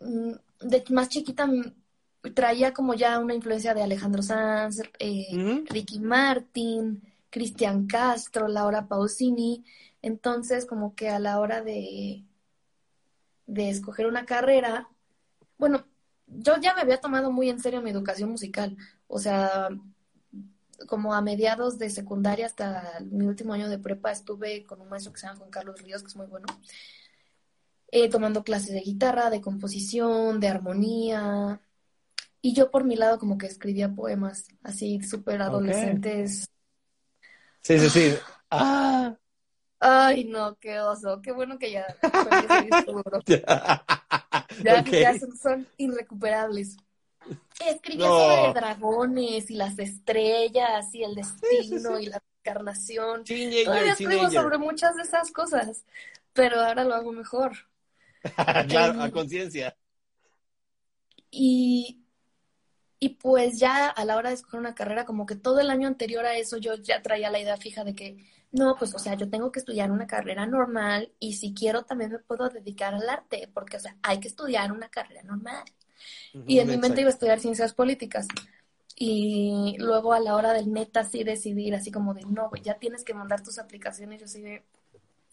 [0.00, 1.48] mm, de más chiquita
[2.32, 5.64] traía como ya una influencia de Alejandro Sanz, eh.
[5.66, 9.64] Ricky Martin, Cristian Castro, Laura Pausini.
[10.02, 12.24] Entonces, como que a la hora de,
[13.46, 14.88] de escoger una carrera,
[15.58, 15.86] bueno,
[16.26, 18.76] yo ya me había tomado muy en serio mi educación musical.
[19.06, 19.68] O sea,
[20.86, 25.12] como a mediados de secundaria hasta mi último año de prepa estuve con un maestro
[25.12, 26.46] que se llama Juan Carlos Ríos, que es muy bueno,
[27.88, 31.60] eh, tomando clases de guitarra, de composición, de armonía.
[32.46, 36.46] Y yo por mi lado como que escribía poemas así súper adolescentes.
[37.62, 38.14] Sí, sí, sí.
[38.50, 39.16] Ah.
[39.80, 41.22] Ay, no, qué oso.
[41.22, 41.86] Qué bueno que ya
[42.86, 43.22] duro.
[44.62, 44.88] Ya, Ok.
[44.90, 46.76] ya son, son irrecuperables.
[47.66, 48.18] Escribía No.
[48.18, 53.24] sobre dragones y las estrellas y el destino y la encarnación.
[53.24, 54.42] Todavía Teenager, escribo teenager.
[54.42, 55.86] sobre muchas de esas cosas,
[56.34, 57.52] pero ahora lo hago mejor.
[58.68, 59.74] claro, a conciencia.
[61.30, 62.03] Y,
[63.04, 65.86] y pues ya a la hora de escoger una carrera, como que todo el año
[65.86, 68.16] anterior a eso yo ya traía la idea fija de que,
[68.50, 72.12] no, pues o sea, yo tengo que estudiar una carrera normal y si quiero también
[72.12, 75.64] me puedo dedicar al arte, porque o sea, hay que estudiar una carrera normal.
[76.46, 78.26] Y en mi mente iba a estudiar ciencias políticas.
[78.96, 82.78] Y luego a la hora del neta sí decidir, así como de, no, güey, ya
[82.78, 84.20] tienes que mandar tus aplicaciones.
[84.20, 84.64] Yo así de,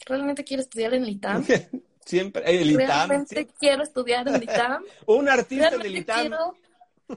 [0.06, 1.46] ¿realmente quiero estudiar en el ITAM?
[2.06, 3.08] Siempre, eh, el ITAM.
[3.08, 4.84] ¿Realmente quiero estudiar en el ITAM?
[5.06, 6.20] Un artista en el ¿Realmente ITAM.
[6.20, 6.56] quiero,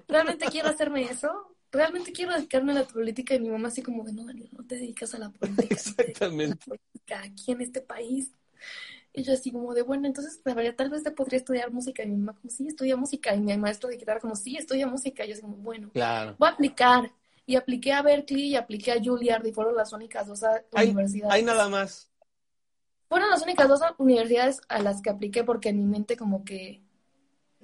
[0.09, 1.57] ¿Realmente quiero hacerme eso?
[1.73, 3.35] ¿Realmente quiero dedicarme a la política?
[3.35, 5.81] Y mi mamá así como de, no, Daniel, no te dedicas a la política.
[5.99, 6.05] no
[6.49, 6.67] la Exactamente.
[6.67, 8.33] política aquí en este país.
[9.13, 12.03] Y yo así como de, bueno, entonces la verdad, tal vez te podría estudiar música.
[12.03, 13.35] Y mi mamá como, sí, estudia música.
[13.35, 15.25] Y mi maestro de guitarra como, sí, estudia música.
[15.25, 16.37] Y yo así como, bueno, Claro.
[16.39, 17.13] voy a aplicar.
[17.47, 20.43] Y apliqué a Berkeley y apliqué a Juilliard y fueron las únicas dos
[20.75, 21.35] Hay, universidades.
[21.35, 22.11] hay nada más.
[23.09, 26.83] Fueron las únicas dos universidades a las que apliqué porque en mi mente como que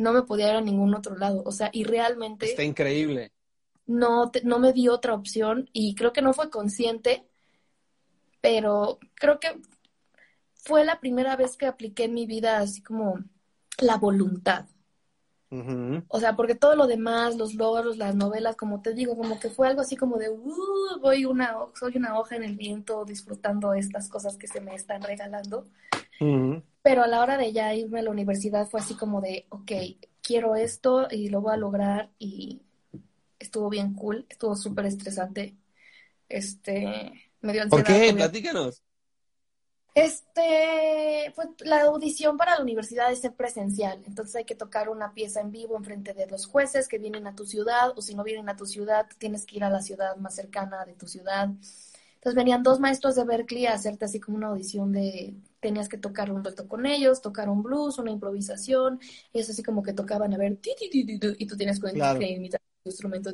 [0.00, 1.42] no me podía ir a ningún otro lado.
[1.44, 3.32] O sea, y realmente Está increíble.
[3.86, 7.26] no, te- no me di otra opción y creo que no fue consciente,
[8.40, 9.60] pero creo que
[10.54, 13.18] fue la primera vez que apliqué en mi vida así como
[13.78, 14.66] la voluntad.
[16.08, 19.48] O sea, porque todo lo demás, los logros, las novelas, como te digo, como que
[19.50, 23.74] fue algo así como de, "Uh, voy una, soy una hoja en el viento disfrutando
[23.74, 25.66] estas cosas que se me están regalando.
[26.82, 29.72] Pero a la hora de ya irme a la universidad fue así como de, ok,
[30.22, 32.62] quiero esto y lo voy a lograr y
[33.38, 35.56] estuvo bien cool, estuvo súper estresante.
[36.28, 37.12] Este,
[37.42, 37.84] me dio ¿Por ansiedad.
[37.84, 38.12] qué?
[38.12, 38.14] obvio.
[38.14, 38.82] Platícanos.
[39.94, 45.14] Este, pues la audición para la universidad es en presencial, entonces hay que tocar una
[45.14, 48.14] pieza en vivo en frente de los jueces que vienen a tu ciudad, o si
[48.14, 51.08] no vienen a tu ciudad, tienes que ir a la ciudad más cercana de tu
[51.08, 51.50] ciudad.
[52.20, 55.96] Entonces venían dos maestros de Berkeley a hacerte así como una audición de, tenías que
[55.98, 59.00] tocar un reto con ellos, tocar un blues, una improvisación,
[59.32, 61.80] ellos así como que tocaban a ver, ti, ti, ti, ti, ti, y tú tienes
[61.80, 62.20] que Claro.
[62.20, 63.32] imitar tu instrumento,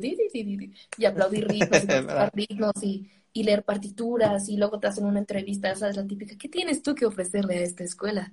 [0.99, 1.87] y aplaudir ritmos, y
[2.33, 6.37] ritmos, y, y leer partituras, y luego te hacen una entrevista, esa es la típica,
[6.39, 8.33] ¿qué tienes tú que ofrecerle a esta escuela?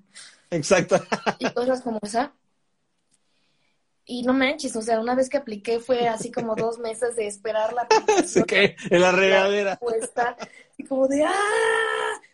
[0.51, 0.95] Exacto.
[1.37, 2.33] y cosas como esa.
[4.05, 7.27] Y no manches, o sea, una vez que apliqué fue así como dos meses de
[7.27, 9.79] esperar la aplicación, que en la regadera.
[10.77, 11.31] y como de ¡ah!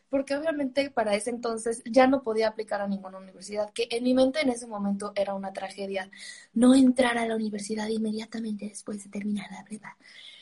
[0.09, 4.15] Porque obviamente para ese entonces ya no podía aplicar a ninguna universidad, que en mi
[4.15, 6.09] mente en ese momento era una tragedia
[6.53, 9.97] no entrar a la universidad inmediatamente después de terminar la prepa.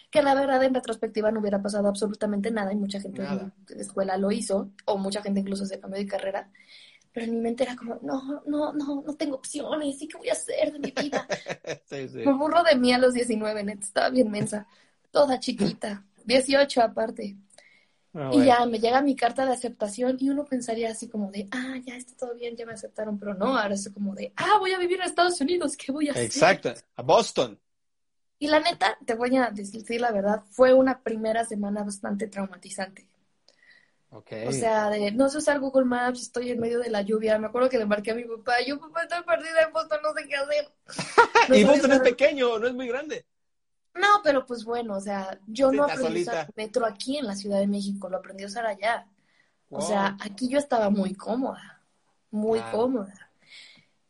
[0.09, 3.51] Que la verdad en retrospectiva no hubiera pasado absolutamente nada y mucha gente Nada.
[3.67, 6.49] de la escuela lo hizo, o mucha gente incluso se cambió de carrera.
[7.17, 10.29] Pero en mi mente era como, no, no, no, no tengo opciones, ¿y qué voy
[10.29, 11.27] a hacer de mi vida?
[11.89, 12.19] Sí, sí.
[12.19, 14.67] Me burro de mí a los 19, neta, estaba bien mensa.
[15.09, 17.35] toda chiquita, 18 aparte.
[18.13, 21.47] Ah, y ya me llega mi carta de aceptación y uno pensaría así como de,
[21.49, 24.59] ah, ya está todo bien, ya me aceptaron, pero no, ahora es como de, ah,
[24.59, 26.23] voy a vivir en Estados Unidos, ¿qué voy a hacer?
[26.25, 27.59] Exacto, a Boston.
[28.37, 33.06] Y la neta, te voy a decir la verdad, fue una primera semana bastante traumatizante.
[34.09, 34.47] Okay.
[34.47, 37.37] O sea, de no sé usar Google Maps, estoy en medio de la lluvia.
[37.37, 40.13] Me acuerdo que le marqué a mi papá, yo papá estoy perdida en Boston, no
[40.13, 40.71] sé qué hacer.
[41.57, 43.25] y Boston es pequeño, no es muy grande.
[43.93, 47.35] No, pero pues bueno, o sea, yo no aprendí a usar metro aquí en la
[47.35, 49.07] Ciudad de México, lo aprendí a usar allá.
[49.69, 51.83] O sea, aquí yo estaba muy cómoda,
[52.31, 53.31] muy cómoda.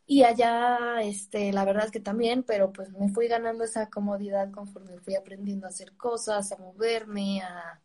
[0.06, 4.50] Y allá, este, la verdad es que también, pero pues me fui ganando esa comodidad
[4.52, 7.80] conforme fui aprendiendo a hacer cosas, a moverme, a,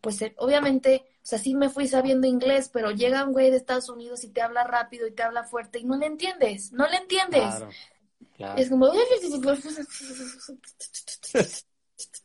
[0.00, 3.90] pues eh, obviamente, sea, sí me fui sabiendo inglés, pero llega un güey de Estados
[3.90, 6.96] Unidos y te habla rápido y te habla fuerte y no le entiendes, no le
[6.96, 7.64] entiendes.
[8.56, 8.90] Es como...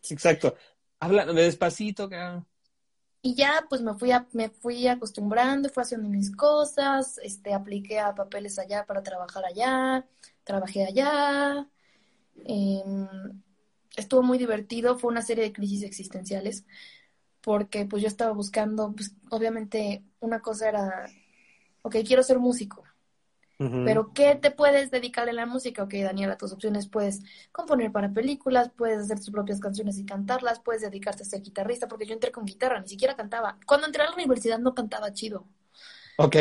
[0.09, 0.55] Exacto.
[0.99, 2.09] Habla despacito,
[3.21, 8.15] Y ya, pues me fui, me fui acostumbrando, fui haciendo mis cosas, este, apliqué a
[8.15, 10.07] papeles allá para trabajar allá,
[10.45, 11.67] trabajé allá.
[12.45, 13.41] Em,
[13.97, 16.65] estuvo muy divertido, fue una serie de crisis existenciales,
[17.43, 21.09] porque pues yo estaba buscando, pues obviamente una cosa era,
[21.83, 22.83] ok, quiero ser músico,
[23.83, 25.83] pero ¿qué te puedes dedicar a la música?
[25.83, 27.21] Ok, Daniela, tus opciones puedes
[27.51, 31.87] componer para películas, puedes hacer tus propias canciones y cantarlas, puedes dedicarte a ser guitarrista,
[31.87, 33.59] porque yo entré con guitarra, ni siquiera cantaba.
[33.65, 35.47] Cuando entré a la universidad no cantaba chido.
[36.17, 36.35] Ok.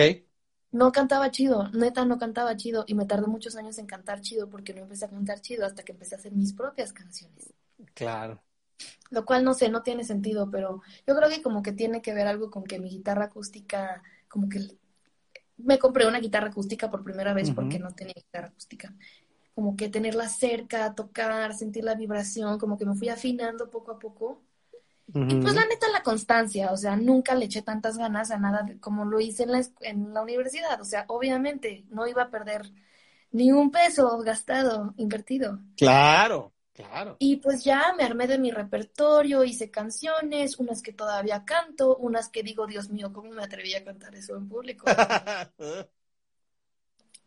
[0.73, 4.51] No cantaba chido, neta no cantaba chido y me tardé muchos años en cantar chido
[4.51, 7.55] porque no empecé a cantar chido hasta que empecé a hacer mis propias canciones.
[7.95, 8.43] Claro.
[9.11, 12.15] Lo cual no sé, no tiene sentido, pero yo creo que como que tiene que
[12.15, 14.61] ver algo con que mi guitarra acústica como que
[15.59, 18.95] me compré una guitarra acústica por primera vez porque no tenía guitarra acústica.
[19.55, 23.99] Como que tenerla cerca, tocar, sentir la vibración, como que me fui afinando poco a
[23.99, 24.41] poco.
[25.15, 28.67] Y pues la neta, la constancia, o sea, nunca le eché tantas ganas a nada
[28.81, 30.81] como lo hice en la, en la universidad.
[30.81, 32.73] O sea, obviamente no iba a perder
[33.31, 35.59] ni un peso gastado, invertido.
[35.77, 36.53] Claro.
[36.73, 37.17] Claro.
[37.19, 42.31] Y pues ya me armé de mi repertorio, hice canciones, unas que todavía canto, unas
[42.31, 44.87] que digo, Dios mío, ¿cómo me atreví a cantar eso en público?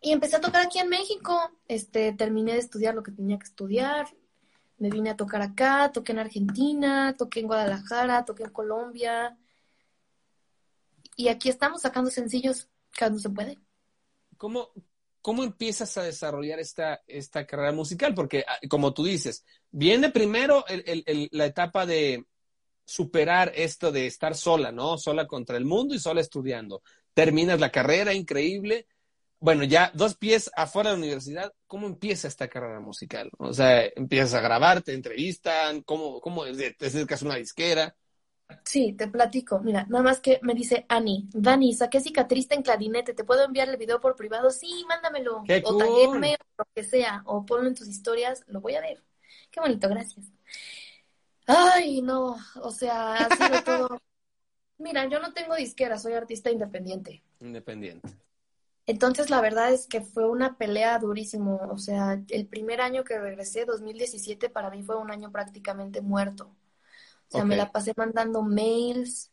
[0.01, 3.45] y empecé a tocar aquí en México, este, terminé de estudiar lo que tenía que
[3.45, 4.07] estudiar,
[4.77, 9.37] me vine a tocar acá, toqué en Argentina, toqué en Guadalajara, toqué en Colombia.
[11.15, 12.67] Y aquí estamos sacando sencillos
[12.97, 13.57] cuando se puede.
[14.37, 14.69] ¿Cómo,
[15.25, 18.13] ¿cómo empiezas a desarrollar esta, esta carrera musical?
[18.13, 20.63] Porque, ah, como tú dices, viene primero
[21.31, 22.25] la etapa de
[22.85, 24.99] superar esto de estar sola, ¿no?
[24.99, 26.83] Sola contra el mundo y sola estudiando.
[27.15, 28.85] Terminas la carrera, increíble.
[29.39, 33.31] Bueno, ya dos pies afuera de la universidad, ¿cómo empieza esta carrera musical?
[33.39, 37.95] O sea, empiezas a grabar, te entrevistan, ¿cómo, cómo te acercas a una disquera?
[38.63, 39.59] Sí, te platico.
[39.59, 43.69] Mira, nada más que me dice Ani, Dani, saqué cicatriz en clarinete, ¿te puedo enviar
[43.69, 44.49] el video por privado?
[44.51, 45.43] Sí, mándamelo.
[45.45, 49.03] Qué o o lo que sea, o ponlo en tus historias, lo voy a ver.
[49.51, 50.25] Qué bonito, gracias.
[51.47, 53.89] Ay, no, o sea, ha sido todo.
[54.77, 57.23] Mira, yo no tengo disquera, soy artista independiente.
[57.39, 58.09] Independiente.
[58.87, 61.59] Entonces, la verdad es que fue una pelea durísimo.
[61.71, 66.55] O sea, el primer año que regresé, 2017, para mí fue un año prácticamente muerto.
[67.35, 69.31] Sea, me la pasé mandando mails,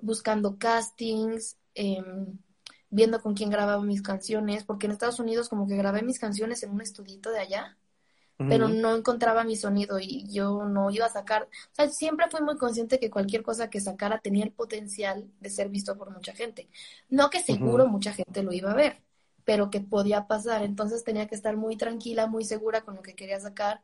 [0.00, 2.38] buscando castings, em,
[2.90, 6.62] viendo con quién grababa mis canciones, porque en Estados Unidos como que grabé mis canciones
[6.62, 7.76] en un estudito de allá,
[8.36, 12.40] pero no encontraba mi sonido y yo no iba a sacar, o sea, siempre fui
[12.40, 16.32] muy consciente que cualquier cosa que sacara tenía el potencial de ser visto por mucha
[16.32, 16.68] gente.
[17.08, 19.02] No que seguro mucha gente lo iba a ver,
[19.44, 23.16] pero que podía pasar, entonces tenía que estar muy tranquila, muy segura con lo que
[23.16, 23.82] quería sacar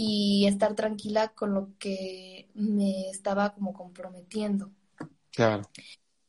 [0.00, 4.70] y estar tranquila con lo que me estaba como comprometiendo.
[5.32, 5.68] Claro.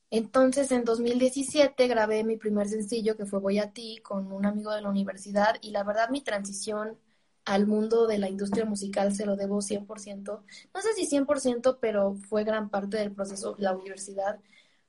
[0.10, 4.72] Entonces, en 2017 grabé mi primer sencillo que fue Voy a ti con un amigo
[4.74, 6.98] de la universidad y la verdad mi transición
[7.46, 10.44] al mundo de la industria musical se lo debo 100%.
[10.74, 14.40] No sé si 100%, pero fue gran parte del proceso la universidad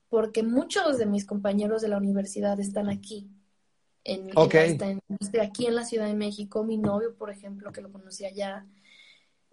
[0.09, 3.29] porque muchos de mis compañeros de la universidad están aquí
[4.03, 4.31] en,
[5.41, 8.65] aquí en la Ciudad de México, mi novio, por ejemplo, que lo conocí allá,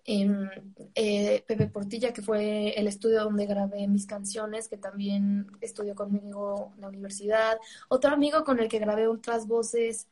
[0.04, 0.50] en,
[0.94, 6.72] eh, Pepe Portilla, que fue el estudio donde grabé mis canciones, que también estudió conmigo
[6.76, 10.08] en la universidad, otro amigo con el que grabé otras voces.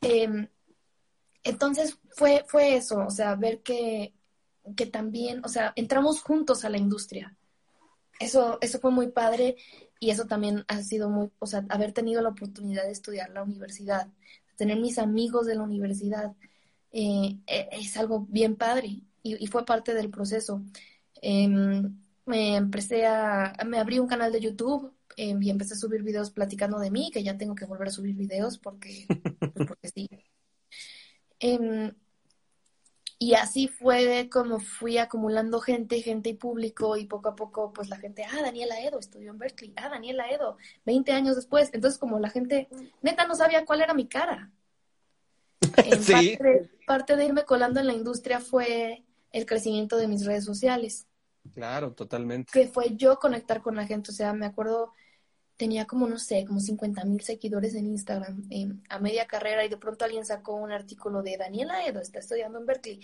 [0.00, 0.48] Em,
[1.44, 4.14] entonces fue, fue eso, o sea, ver que,
[4.76, 7.36] que también, o sea, entramos juntos a la industria.
[8.18, 9.56] Eso, eso fue muy padre
[10.04, 13.42] y eso también ha sido muy, o sea, haber tenido la oportunidad de estudiar la
[13.42, 14.08] universidad,
[14.56, 16.34] tener mis amigos de la universidad,
[16.92, 19.00] eh, e, es algo bien padre.
[19.22, 20.62] y, fue parte del proceso.
[21.22, 21.96] Em,
[22.26, 26.30] me empecé a, me abrí un canal de YouTube em, y empecé a subir videos
[26.30, 29.06] platicando de mí, que ya tengo que volver a subir videos porque,
[29.68, 30.08] porque sí.
[33.24, 37.88] Y así fue como fui acumulando gente, gente y público y poco a poco pues
[37.88, 41.70] la gente, ah, Daniela Edo estudió en Berkeley, ah, Daniela Edo, 20 años después.
[41.72, 42.68] Entonces como la gente
[43.00, 44.50] neta no sabía cuál era mi cara.
[46.02, 46.36] sí.
[46.86, 51.06] parte de irme colando en la industria fue el crecimiento de mis redes sociales.
[51.54, 52.52] Claro, totalmente.
[52.52, 54.10] Que fue yo conectar con la gente.
[54.10, 54.92] O sea, me acuerdo,
[55.56, 58.48] tenía como, no sé, como 50 mil seguidores en Instagram
[58.88, 62.58] a media carrera y de pronto alguien sacó un artículo de Daniela Edo, está estudiando
[62.58, 63.00] en Berkeley.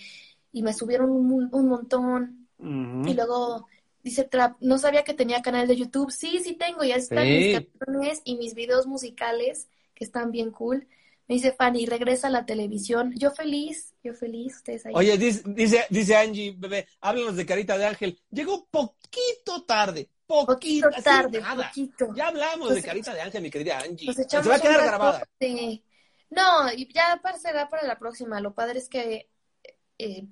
[0.52, 2.48] Y me subieron un, montón.
[2.58, 3.68] Y luego
[4.02, 6.10] dice Trap, no sabía que tenía canal de YouTube.
[6.10, 10.88] Sí, sí tengo, ya están mis canciones y mis videos musicales que están bien cool.
[11.28, 13.14] Me dice Fanny, regresa a la televisión.
[13.16, 14.92] Yo feliz, yo feliz, ustedes ahí.
[14.96, 18.18] Oye, dice, dice, Angie, bebé, háblanos de Carita de Ángel.
[18.32, 22.14] Llegó poquito tarde, poquito, tarde, poquito.
[22.14, 24.12] Ya hablamos de Carita de Ángel, mi querida Angie.
[24.12, 25.28] Se va a quedar grabada.
[26.30, 28.40] No, ya será para la próxima.
[28.40, 29.28] Lo padre es que,
[29.98, 30.28] eh,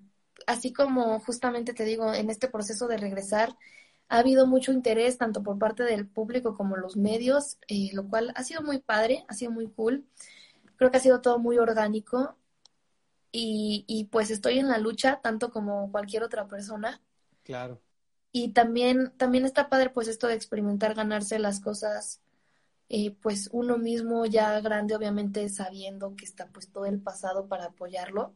[0.47, 3.57] así como justamente te digo, en este proceso de regresar,
[4.09, 8.33] ha habido mucho interés tanto por parte del público como los medios, eh, lo cual
[8.37, 10.07] ha sido muy padre, ha sido muy cool.
[10.77, 12.37] Creo que ha sido todo muy orgánico
[13.33, 17.03] y, y pues estoy en la lucha tanto como cualquier otra persona.
[17.43, 17.81] Claro.
[18.33, 22.21] Y también, también está padre pues esto de experimentar, ganarse las cosas,
[22.89, 27.67] eh, pues uno mismo ya grande, obviamente sabiendo que está pues todo el pasado para
[27.67, 28.35] apoyarlo.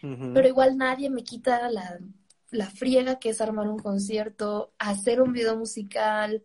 [0.00, 1.98] Pero igual nadie me quita la,
[2.50, 6.44] la friega que es armar un concierto, hacer un video musical,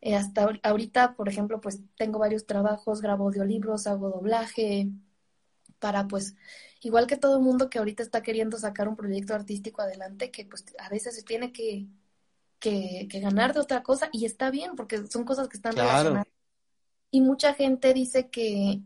[0.00, 4.88] eh, hasta ahorita, por ejemplo, pues tengo varios trabajos, grabo audiolibros, hago doblaje,
[5.78, 6.36] para pues,
[6.80, 10.44] igual que todo el mundo que ahorita está queriendo sacar un proyecto artístico adelante, que
[10.46, 11.86] pues a veces se tiene que,
[12.58, 16.26] que, ganar de otra cosa y está bien, porque son cosas que están relacionadas.
[17.10, 18.80] Y mucha gente dice que,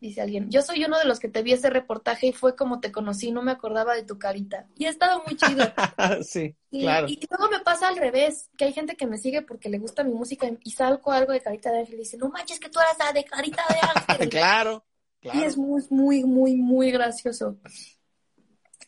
[0.00, 2.80] dice alguien, yo soy uno de los que te vi ese reportaje y fue como
[2.80, 4.68] te conocí, no me acordaba de tu carita.
[4.76, 5.64] Y ha estado muy chido.
[6.22, 7.08] sí, y, claro.
[7.08, 10.04] Y luego me pasa al revés, que hay gente que me sigue porque le gusta
[10.04, 12.78] mi música y salgo algo de carita de ángel y dice, no manches que tú
[12.78, 13.76] eres la de carita de
[14.14, 14.28] ángel.
[14.28, 14.84] claro,
[15.20, 15.38] claro.
[15.40, 17.58] Y es muy, muy, muy, muy gracioso.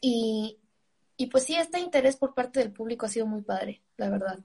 [0.01, 0.60] Y,
[1.21, 4.39] y pues sí, este interés por parte del público ha sido muy padre, la verdad.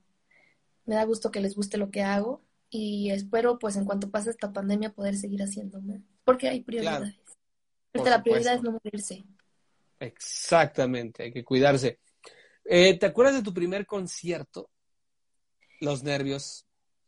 [0.83, 4.31] Me da gusto que les guste lo que hago y espero pues en cuanto pase
[4.31, 7.15] esta pandemia poder seguir haciéndome porque hay prioridades.
[7.93, 9.23] la prioridad es no morirse.
[10.01, 12.01] Exactamente, hay que cuidarse.
[12.65, 14.69] Eh, ¿Te acuerdas de tu primer concierto?
[15.79, 16.65] Los nervios.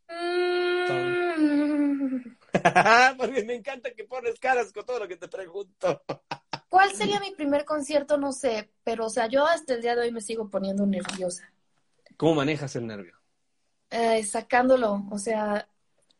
[0.07, 1.27] Mm.
[3.17, 6.03] porque me encanta que pones caras con todo lo que te pregunto.
[6.69, 8.17] ¿Cuál sería mi primer concierto?
[8.17, 11.51] No sé, pero o sea, yo hasta el día de hoy me sigo poniendo nerviosa.
[12.17, 13.15] ¿Cómo manejas el nervio?
[13.89, 15.69] Eh, sacándolo, o sea,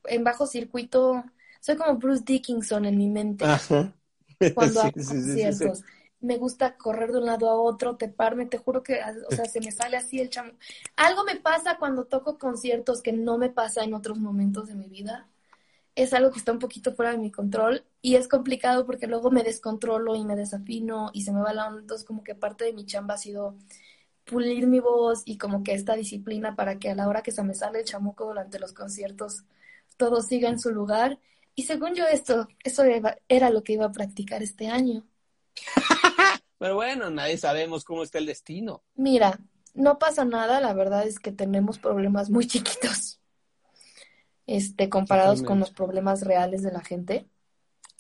[0.05, 1.23] en bajo circuito
[1.59, 3.45] soy como Bruce Dickinson en mi mente.
[4.55, 5.83] Cuando hago conciertos.
[6.21, 9.59] me gusta correr de un lado a otro, teparme, te juro que, o sea, se
[9.59, 10.53] me sale así el chamo.
[10.95, 14.87] Algo me pasa cuando toco conciertos que no me pasa en otros momentos de mi
[14.87, 15.27] vida.
[15.95, 19.31] Es algo que está un poquito fuera de mi control y es complicado porque luego
[19.31, 21.81] me descontrolo y me desafino y se me va la onda.
[21.81, 23.57] Entonces, como que parte de mi chamba ha sido
[24.23, 27.43] pulir mi voz y como que esta disciplina para que a la hora que se
[27.43, 29.43] me sale el chamuco durante los conciertos
[29.97, 31.19] todo siga en su lugar
[31.53, 32.83] y según yo esto, eso
[33.27, 35.05] era lo que iba a practicar este año.
[36.59, 38.85] Pero bueno, nadie sabemos cómo está el destino.
[38.95, 39.37] Mira,
[39.73, 43.19] no pasa nada, la verdad es que tenemos problemas muy chiquitos.
[44.45, 47.27] Este, comparados con los problemas reales de la gente.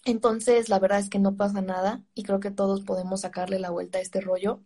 [0.07, 3.71] Entonces, la verdad es que no pasa nada y creo que todos podemos sacarle la
[3.71, 4.61] vuelta a este rollo.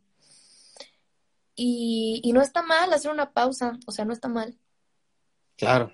[1.55, 4.57] Y, y no está mal hacer una pausa, o sea, no está mal.
[5.57, 5.91] Claro.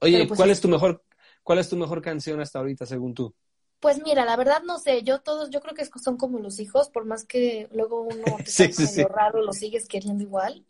[0.00, 1.04] Oye, pues ¿cuál es tu mejor
[1.42, 3.34] ¿Cuál es tu mejor canción hasta ahorita, según tú?
[3.78, 6.88] Pues mira, la verdad no sé, yo todos, yo creo que son como los hijos,
[6.88, 10.64] por más que luego uno te sí, sí, raro, lo sigues queriendo igual.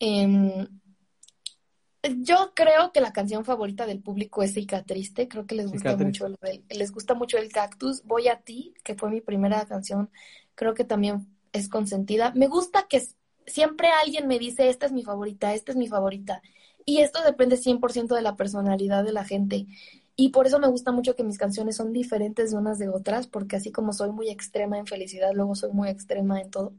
[0.00, 0.66] Em,
[2.20, 5.96] yo creo que la canción favorita del público es Ica Triste, creo que les gusta
[5.96, 8.02] mucho el, les gusta mucho el cactus.
[8.04, 10.10] Voy a ti, que fue mi primera canción,
[10.54, 12.32] creo que también es consentida.
[12.34, 13.02] Me gusta que
[13.46, 16.42] siempre alguien me dice, esta es mi favorita, esta es mi favorita.
[16.84, 19.66] Y esto depende 100% de la personalidad de la gente.
[20.16, 23.26] Y por eso me gusta mucho que mis canciones son diferentes de unas de otras,
[23.26, 26.74] porque así como soy muy extrema en felicidad, luego soy muy extrema en todo.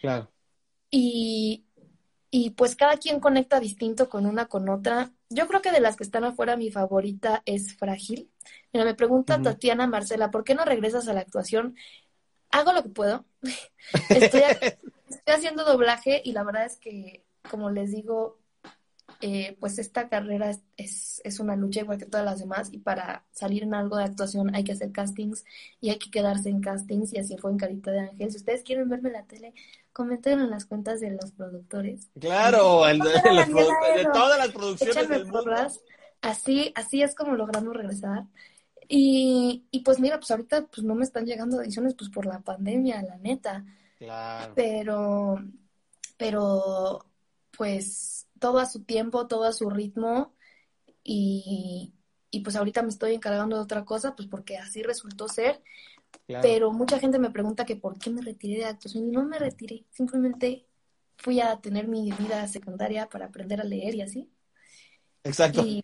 [0.00, 0.30] Claro.
[0.90, 1.64] Y,
[2.30, 5.10] y pues cada quien conecta distinto con una con otra.
[5.28, 8.30] Yo creo que de las que están afuera mi favorita es Frágil.
[8.72, 11.76] Mira, me pregunta Tatiana Marcela, ¿por qué no regresas a la actuación?
[12.50, 13.24] hago lo que puedo.
[14.08, 14.42] estoy,
[15.08, 18.38] estoy haciendo doblaje y la verdad es que, como les digo,
[19.20, 23.24] eh, pues esta carrera es, es, una lucha igual que todas las demás y para
[23.32, 25.44] salir en algo de actuación hay que hacer castings
[25.80, 28.30] y hay que quedarse en castings y así fue en Carita de Ángel.
[28.30, 29.52] Si ustedes quieren verme en la tele,
[29.92, 32.08] comenten en las cuentas de los productores.
[32.18, 35.54] Claro, de, todas las producciones del mundo.
[36.22, 38.24] Así, así es como logramos regresar.
[38.88, 42.40] Y, y pues mira, pues ahorita pues no me están llegando ediciones pues por la
[42.40, 43.64] pandemia, la neta.
[43.98, 44.52] Claro.
[44.54, 45.36] Pero,
[46.16, 47.06] pero
[47.56, 50.34] pues todo a su tiempo, todo a su ritmo
[51.04, 51.92] y,
[52.44, 55.62] pues ahorita me estoy encargando de otra cosa, pues porque así resultó ser.
[56.26, 59.38] Pero mucha gente me pregunta que por qué me retiré de actuación y no me
[59.38, 60.66] retiré, simplemente
[61.16, 64.30] fui a tener mi vida secundaria para aprender a leer y así.
[65.24, 65.62] Exacto.
[65.66, 65.82] Y,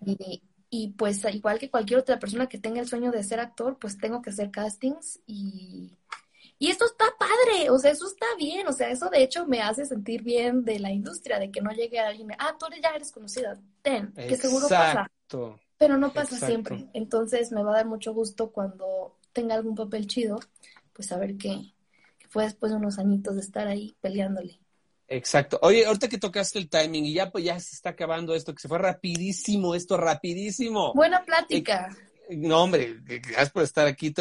[0.70, 3.98] y, pues igual que cualquier otra persona que tenga el sueño de ser actor, pues
[3.98, 5.98] tengo que hacer castings y,
[6.58, 9.60] y esto está padre, o sea, eso está bien, o sea, eso de hecho me
[9.60, 13.12] hace sentir bien de la industria, de que no llegue alguien, ah, tú ya eres
[13.12, 15.10] conocida, ten, que seguro pasa.
[15.78, 16.88] Pero no pasa siempre.
[16.94, 20.40] Entonces me va a dar mucho gusto cuando tenga algún papel chido,
[20.94, 21.74] pues saber que,
[22.18, 24.58] que fue después de unos añitos de estar ahí peleándole.
[25.08, 25.58] Exacto.
[25.62, 28.62] Oye, ahorita que tocaste el timing y ya pues ya se está acabando esto, que
[28.62, 30.94] se fue rapidísimo, esto rapidísimo.
[30.94, 31.94] Buena plática.
[32.30, 34.12] No, hombre, gracias por estar aquí.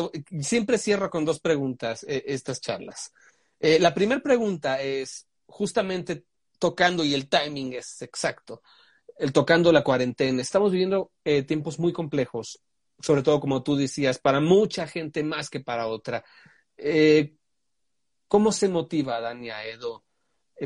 [0.41, 3.13] Siempre cierro con dos preguntas eh, estas charlas.
[3.59, 6.26] Eh, la primera pregunta es justamente
[6.59, 8.61] tocando, y el timing es exacto,
[9.18, 10.41] el tocando la cuarentena.
[10.41, 12.59] Estamos viviendo eh, tiempos muy complejos,
[12.99, 16.23] sobre todo como tú decías, para mucha gente más que para otra.
[18.27, 20.03] ¿Cómo se motiva Dania Edo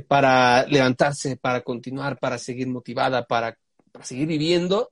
[0.07, 3.57] para levantarse, para continuar, para seguir motivada, para
[4.01, 4.91] seguir viviendo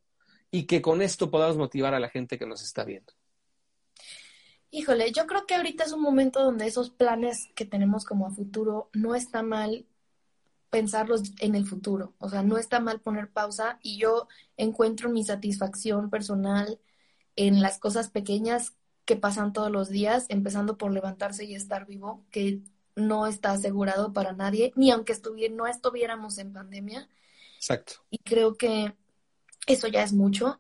[0.52, 3.14] y que con esto podamos motivar a la gente que nos está viendo?
[4.70, 8.32] Híjole, yo creo que ahorita es un momento donde esos planes que tenemos como a
[8.32, 9.86] futuro no está mal
[10.70, 14.28] pensarlos en el futuro, o sea, no está mal poner pausa y yo
[14.58, 16.80] encuentro mi satisfacción personal
[17.38, 18.76] en las cosas pequeñas
[19.06, 22.62] que pasan todos los días, empezando por levantarse y estar vivo, que
[22.98, 25.16] no está asegurado para nadie, ni aunque
[25.52, 27.08] no estuviéramos en pandemia.
[27.56, 27.94] Exacto.
[28.10, 28.94] Y creo que
[29.68, 30.60] eso ya es mucho.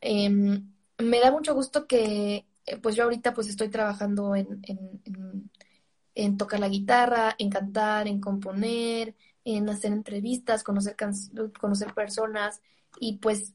[0.00, 4.62] Em, me da mucho gusto que, eh, pues yo ahorita pues estoy trabajando en,
[6.14, 10.96] en, tocar la guitarra, en cantar, en componer, en hacer entrevistas, conocer,
[11.60, 12.62] conocer personas
[13.00, 13.54] y pues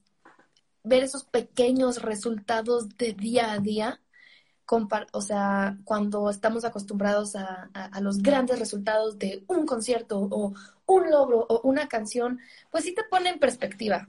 [0.84, 4.00] ver esos pequeños resultados de día a día.
[5.12, 10.54] O sea, cuando estamos acostumbrados a, a, los grandes resultados de un concierto o
[10.86, 14.08] un logro o una canción, pues sí te pone en perspectiva.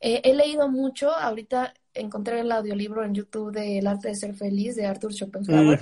[0.00, 4.34] Eh, he leído mucho, ahorita encontré el audiolibro en YouTube de El arte de ser
[4.34, 5.78] feliz de Arthur Schopenhauer.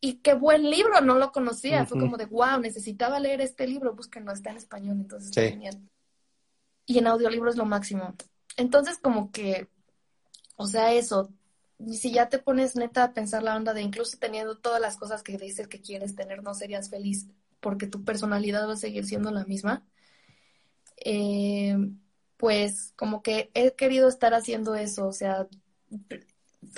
[0.00, 1.86] Y, qué buen libro, no lo conocía.
[1.86, 5.80] Fue como de, wow, necesitaba leer este libro, no está en español, entonces genial.
[6.86, 8.14] Y en audiolibro es lo máximo.
[8.56, 9.68] Entonces, como que,
[10.56, 11.30] o sea, eso,
[11.90, 15.22] si ya te pones neta a pensar la onda de incluso teniendo todas las cosas
[15.22, 17.26] que dices que quieres tener, no serías feliz
[17.60, 19.82] porque tu personalidad va a seguir siendo la misma.
[21.04, 21.76] Eh,
[22.36, 25.48] pues como que he querido estar haciendo eso, o sea,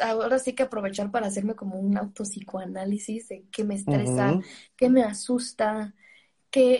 [0.02, 4.38] ahora sí que aprovechar para hacerme como un autopsicoanálisis de qué me estresa,
[4.76, 5.94] qué me asusta,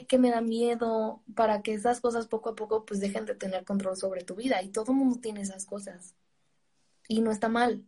[0.07, 3.65] qué, me da miedo, para que esas cosas poco a poco pues dejen de tener
[3.65, 4.63] control sobre tu vida.
[4.63, 6.15] Y todo el mundo tiene esas cosas.
[7.09, 7.85] Y no está mal.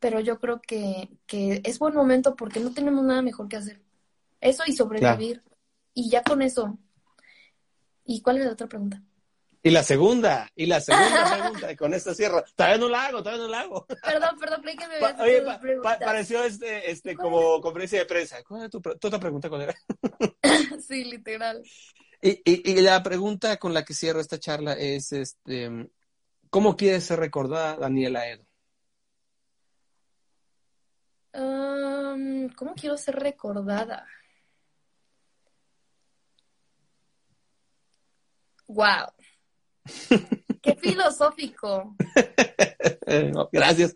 [0.00, 3.80] Pero yo creo que, que es buen momento porque no tenemos nada mejor que hacer.
[4.40, 5.42] Eso y sobrevivir.
[5.94, 6.78] Y ya con eso.
[8.04, 9.02] ¿Y cuál es la otra pregunta?
[9.62, 11.08] Y la segunda, y la segunda
[11.40, 12.44] pregunta, y con esta cierro.
[12.54, 13.86] Todavía no la hago, todavía no la hago.
[13.86, 15.42] Perdón, perdón, que me pa, Oye,
[15.82, 18.42] pareció este, este como conferencia de prensa.
[18.44, 19.48] ¿Cuál era tu, tu otra pregunta?
[19.48, 19.74] ¿Cuál era?
[20.86, 21.62] sí, literal.
[22.22, 25.88] Y, y, y, la pregunta con la que cierro esta charla es, este,
[26.50, 28.44] ¿cómo quieres ser recordada Daniela Edo?
[31.34, 34.06] Um, ¿Cómo quiero ser recordada?
[38.66, 39.17] Wow.
[40.62, 41.96] Qué filosófico.
[43.52, 43.94] Gracias.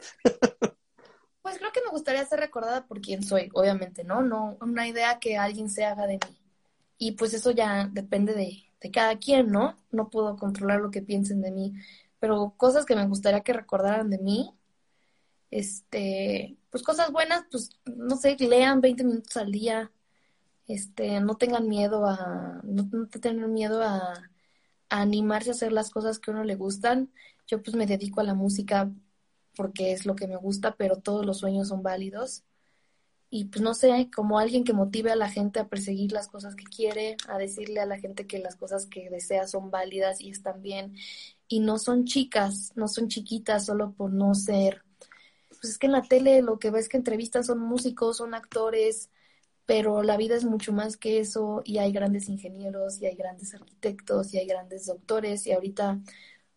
[1.43, 4.22] Pues creo que me gustaría ser recordada por quien soy, obviamente, ¿no?
[4.22, 6.38] No una idea que alguien se haga de mí.
[6.99, 9.76] Y pues eso ya depende de, de cada quien, ¿no?
[9.90, 11.74] No puedo controlar lo que piensen de mí.
[12.20, 14.55] Pero cosas que me gustaría que recordaran de mí,
[15.51, 19.93] este, pues cosas buenas, pues no sé, lean 20 minutos al día,
[20.66, 24.32] este, no tengan miedo a, no, no tengan miedo a,
[25.01, 27.12] animarse a hacer las cosas que a uno le gustan.
[27.47, 28.90] Yo pues me dedico a la música
[29.57, 32.45] porque es lo que me gusta, pero todos los sueños son válidos.
[33.30, 36.55] y pues no sé, como alguien que motive a la gente a perseguir las cosas
[36.55, 40.30] que quiere, a decirle a la gente que las cosas que desea son válidas y
[40.30, 40.95] están bien
[41.49, 44.82] y no son chicas, no son chiquitas solo por no ser.
[45.49, 49.11] Pues es que en la tele lo que ves que entrevistan son músicos, son actores,
[49.66, 53.54] pero la vida es mucho más que eso y hay grandes ingenieros y hay grandes
[53.54, 56.00] arquitectos y hay grandes doctores y ahorita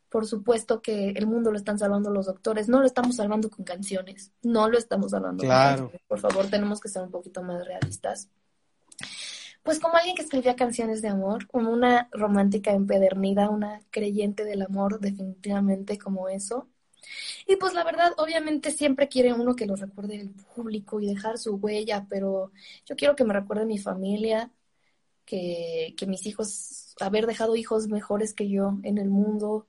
[0.09, 3.65] por supuesto que el mundo lo están salvando los doctores, no lo estamos salvando con
[3.65, 6.01] canciones, no lo estamos salvando con canciones.
[6.07, 8.29] Por favor, tenemos que ser un poquito más realistas.
[9.61, 14.61] Pues como alguien que escribía canciones de amor, como una romántica empedernida, una creyente del
[14.61, 16.69] amor, definitivamente como eso.
[17.47, 21.37] Y pues la verdad, obviamente siempre quiere uno que lo recuerde el público y dejar
[21.37, 22.51] su huella, pero
[22.85, 24.51] yo quiero que me recuerde mi familia,
[25.25, 29.67] que, que mis hijos, haber dejado hijos mejores que yo en el mundo,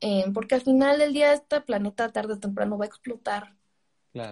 [0.00, 3.56] eh, porque al final del día este planeta tarde o temprano va a explotar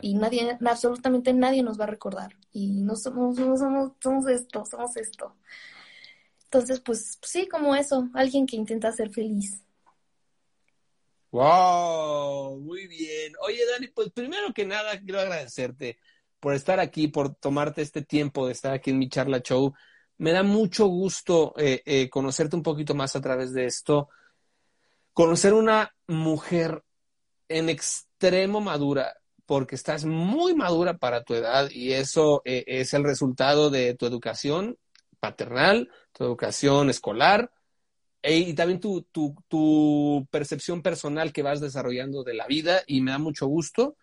[0.01, 4.65] y nadie, absolutamente nadie nos va a recordar y no somos, no somos, somos esto,
[4.65, 5.37] somos esto.
[6.45, 9.63] Entonces, pues sí, como eso, alguien que intenta ser feliz.
[11.37, 13.35] Wow, muy bien.
[13.47, 15.99] Oye, Dani, pues primero que nada quiero agradecerte
[16.41, 19.75] por estar aquí, por tomarte este tiempo de estar aquí en mi charla show.
[20.17, 24.09] Me da mucho gusto eh, eh, conocerte un poquito más a través de esto
[25.13, 26.83] conocer una mujer
[27.49, 29.15] en extremo madura,
[29.45, 34.07] porque estás muy madura para tu edad y eso eh, es el resultado de tu
[34.07, 34.79] educación
[35.21, 37.51] paternal, tu educación escolar
[38.29, 43.19] y también tu, tu, percepción personal que vas desarrollando de la vida y me da
[43.19, 43.97] mucho gusto.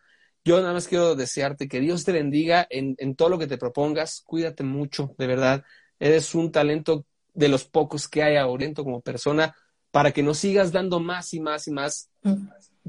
[0.45, 3.57] Yo nada más quiero desearte que Dios te bendiga en, en todo lo que te
[3.57, 4.21] propongas.
[4.26, 5.63] Cuídate mucho, de verdad.
[5.99, 9.55] Eres un talento de los pocos que hay ahorita como persona
[9.91, 12.09] para que nos sigas dando más y más y más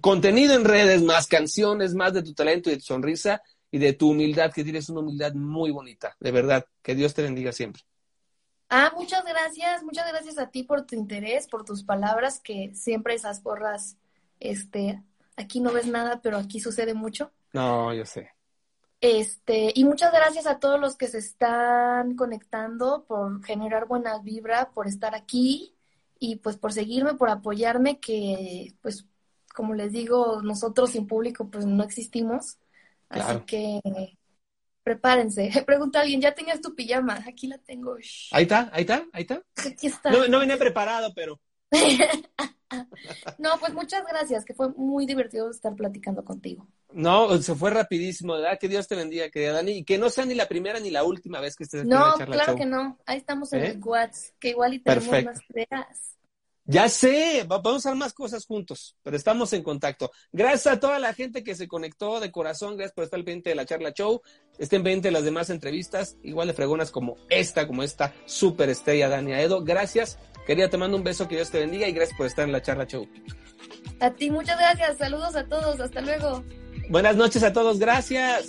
[0.00, 3.92] contenido en redes, más canciones, más de tu talento y de tu sonrisa y de
[3.92, 6.64] tu humildad, que tienes una humildad muy bonita, de verdad.
[6.82, 7.82] Que Dios te bendiga siempre.
[8.76, 13.14] Ah, muchas gracias, muchas gracias a ti por tu interés, por tus palabras, que siempre
[13.14, 13.96] esas porras,
[14.40, 15.00] este,
[15.36, 17.30] aquí no ves nada, pero aquí sucede mucho.
[17.52, 18.30] No, yo sé.
[19.00, 24.72] Este, y muchas gracias a todos los que se están conectando por generar buena vibra,
[24.74, 25.76] por estar aquí
[26.18, 29.06] y pues por seguirme, por apoyarme, que pues
[29.54, 32.58] como les digo, nosotros sin público pues no existimos.
[33.08, 33.80] Así que
[34.84, 35.50] prepárense.
[35.66, 37.24] Pregunta a alguien, ¿ya tenías tu pijama?
[37.26, 37.96] Aquí la tengo.
[38.30, 39.42] Ahí está, ahí está, ahí está.
[39.66, 40.10] Aquí está.
[40.10, 41.40] No, no venía preparado, pero...
[43.38, 46.68] no, pues muchas gracias, que fue muy divertido estar platicando contigo.
[46.92, 48.58] No, se fue rapidísimo, ¿verdad?
[48.60, 51.02] Que Dios te bendiga, querida Dani, y que no sea ni la primera ni la
[51.02, 52.98] última vez que estés aquí no, claro que no.
[53.06, 53.68] Ahí estamos en ¿Eh?
[53.70, 56.13] el WhatsApp, que igual y tenemos más ideas.
[56.66, 60.10] Ya sé, vamos a hacer más cosas juntos, pero estamos en contacto.
[60.32, 63.56] Gracias a toda la gente que se conectó de corazón, gracias por estar pendiente de
[63.56, 64.22] la charla show.
[64.58, 69.10] Estén pendientes de las demás entrevistas, igual de fregonas como esta, como esta super estrella
[69.10, 69.62] Dania Edo.
[69.62, 72.52] Gracias, quería te mando un beso, que Dios te bendiga y gracias por estar en
[72.52, 73.06] la charla show.
[74.00, 76.42] A ti, muchas gracias, saludos a todos, hasta luego.
[76.88, 78.48] Buenas noches a todos, gracias.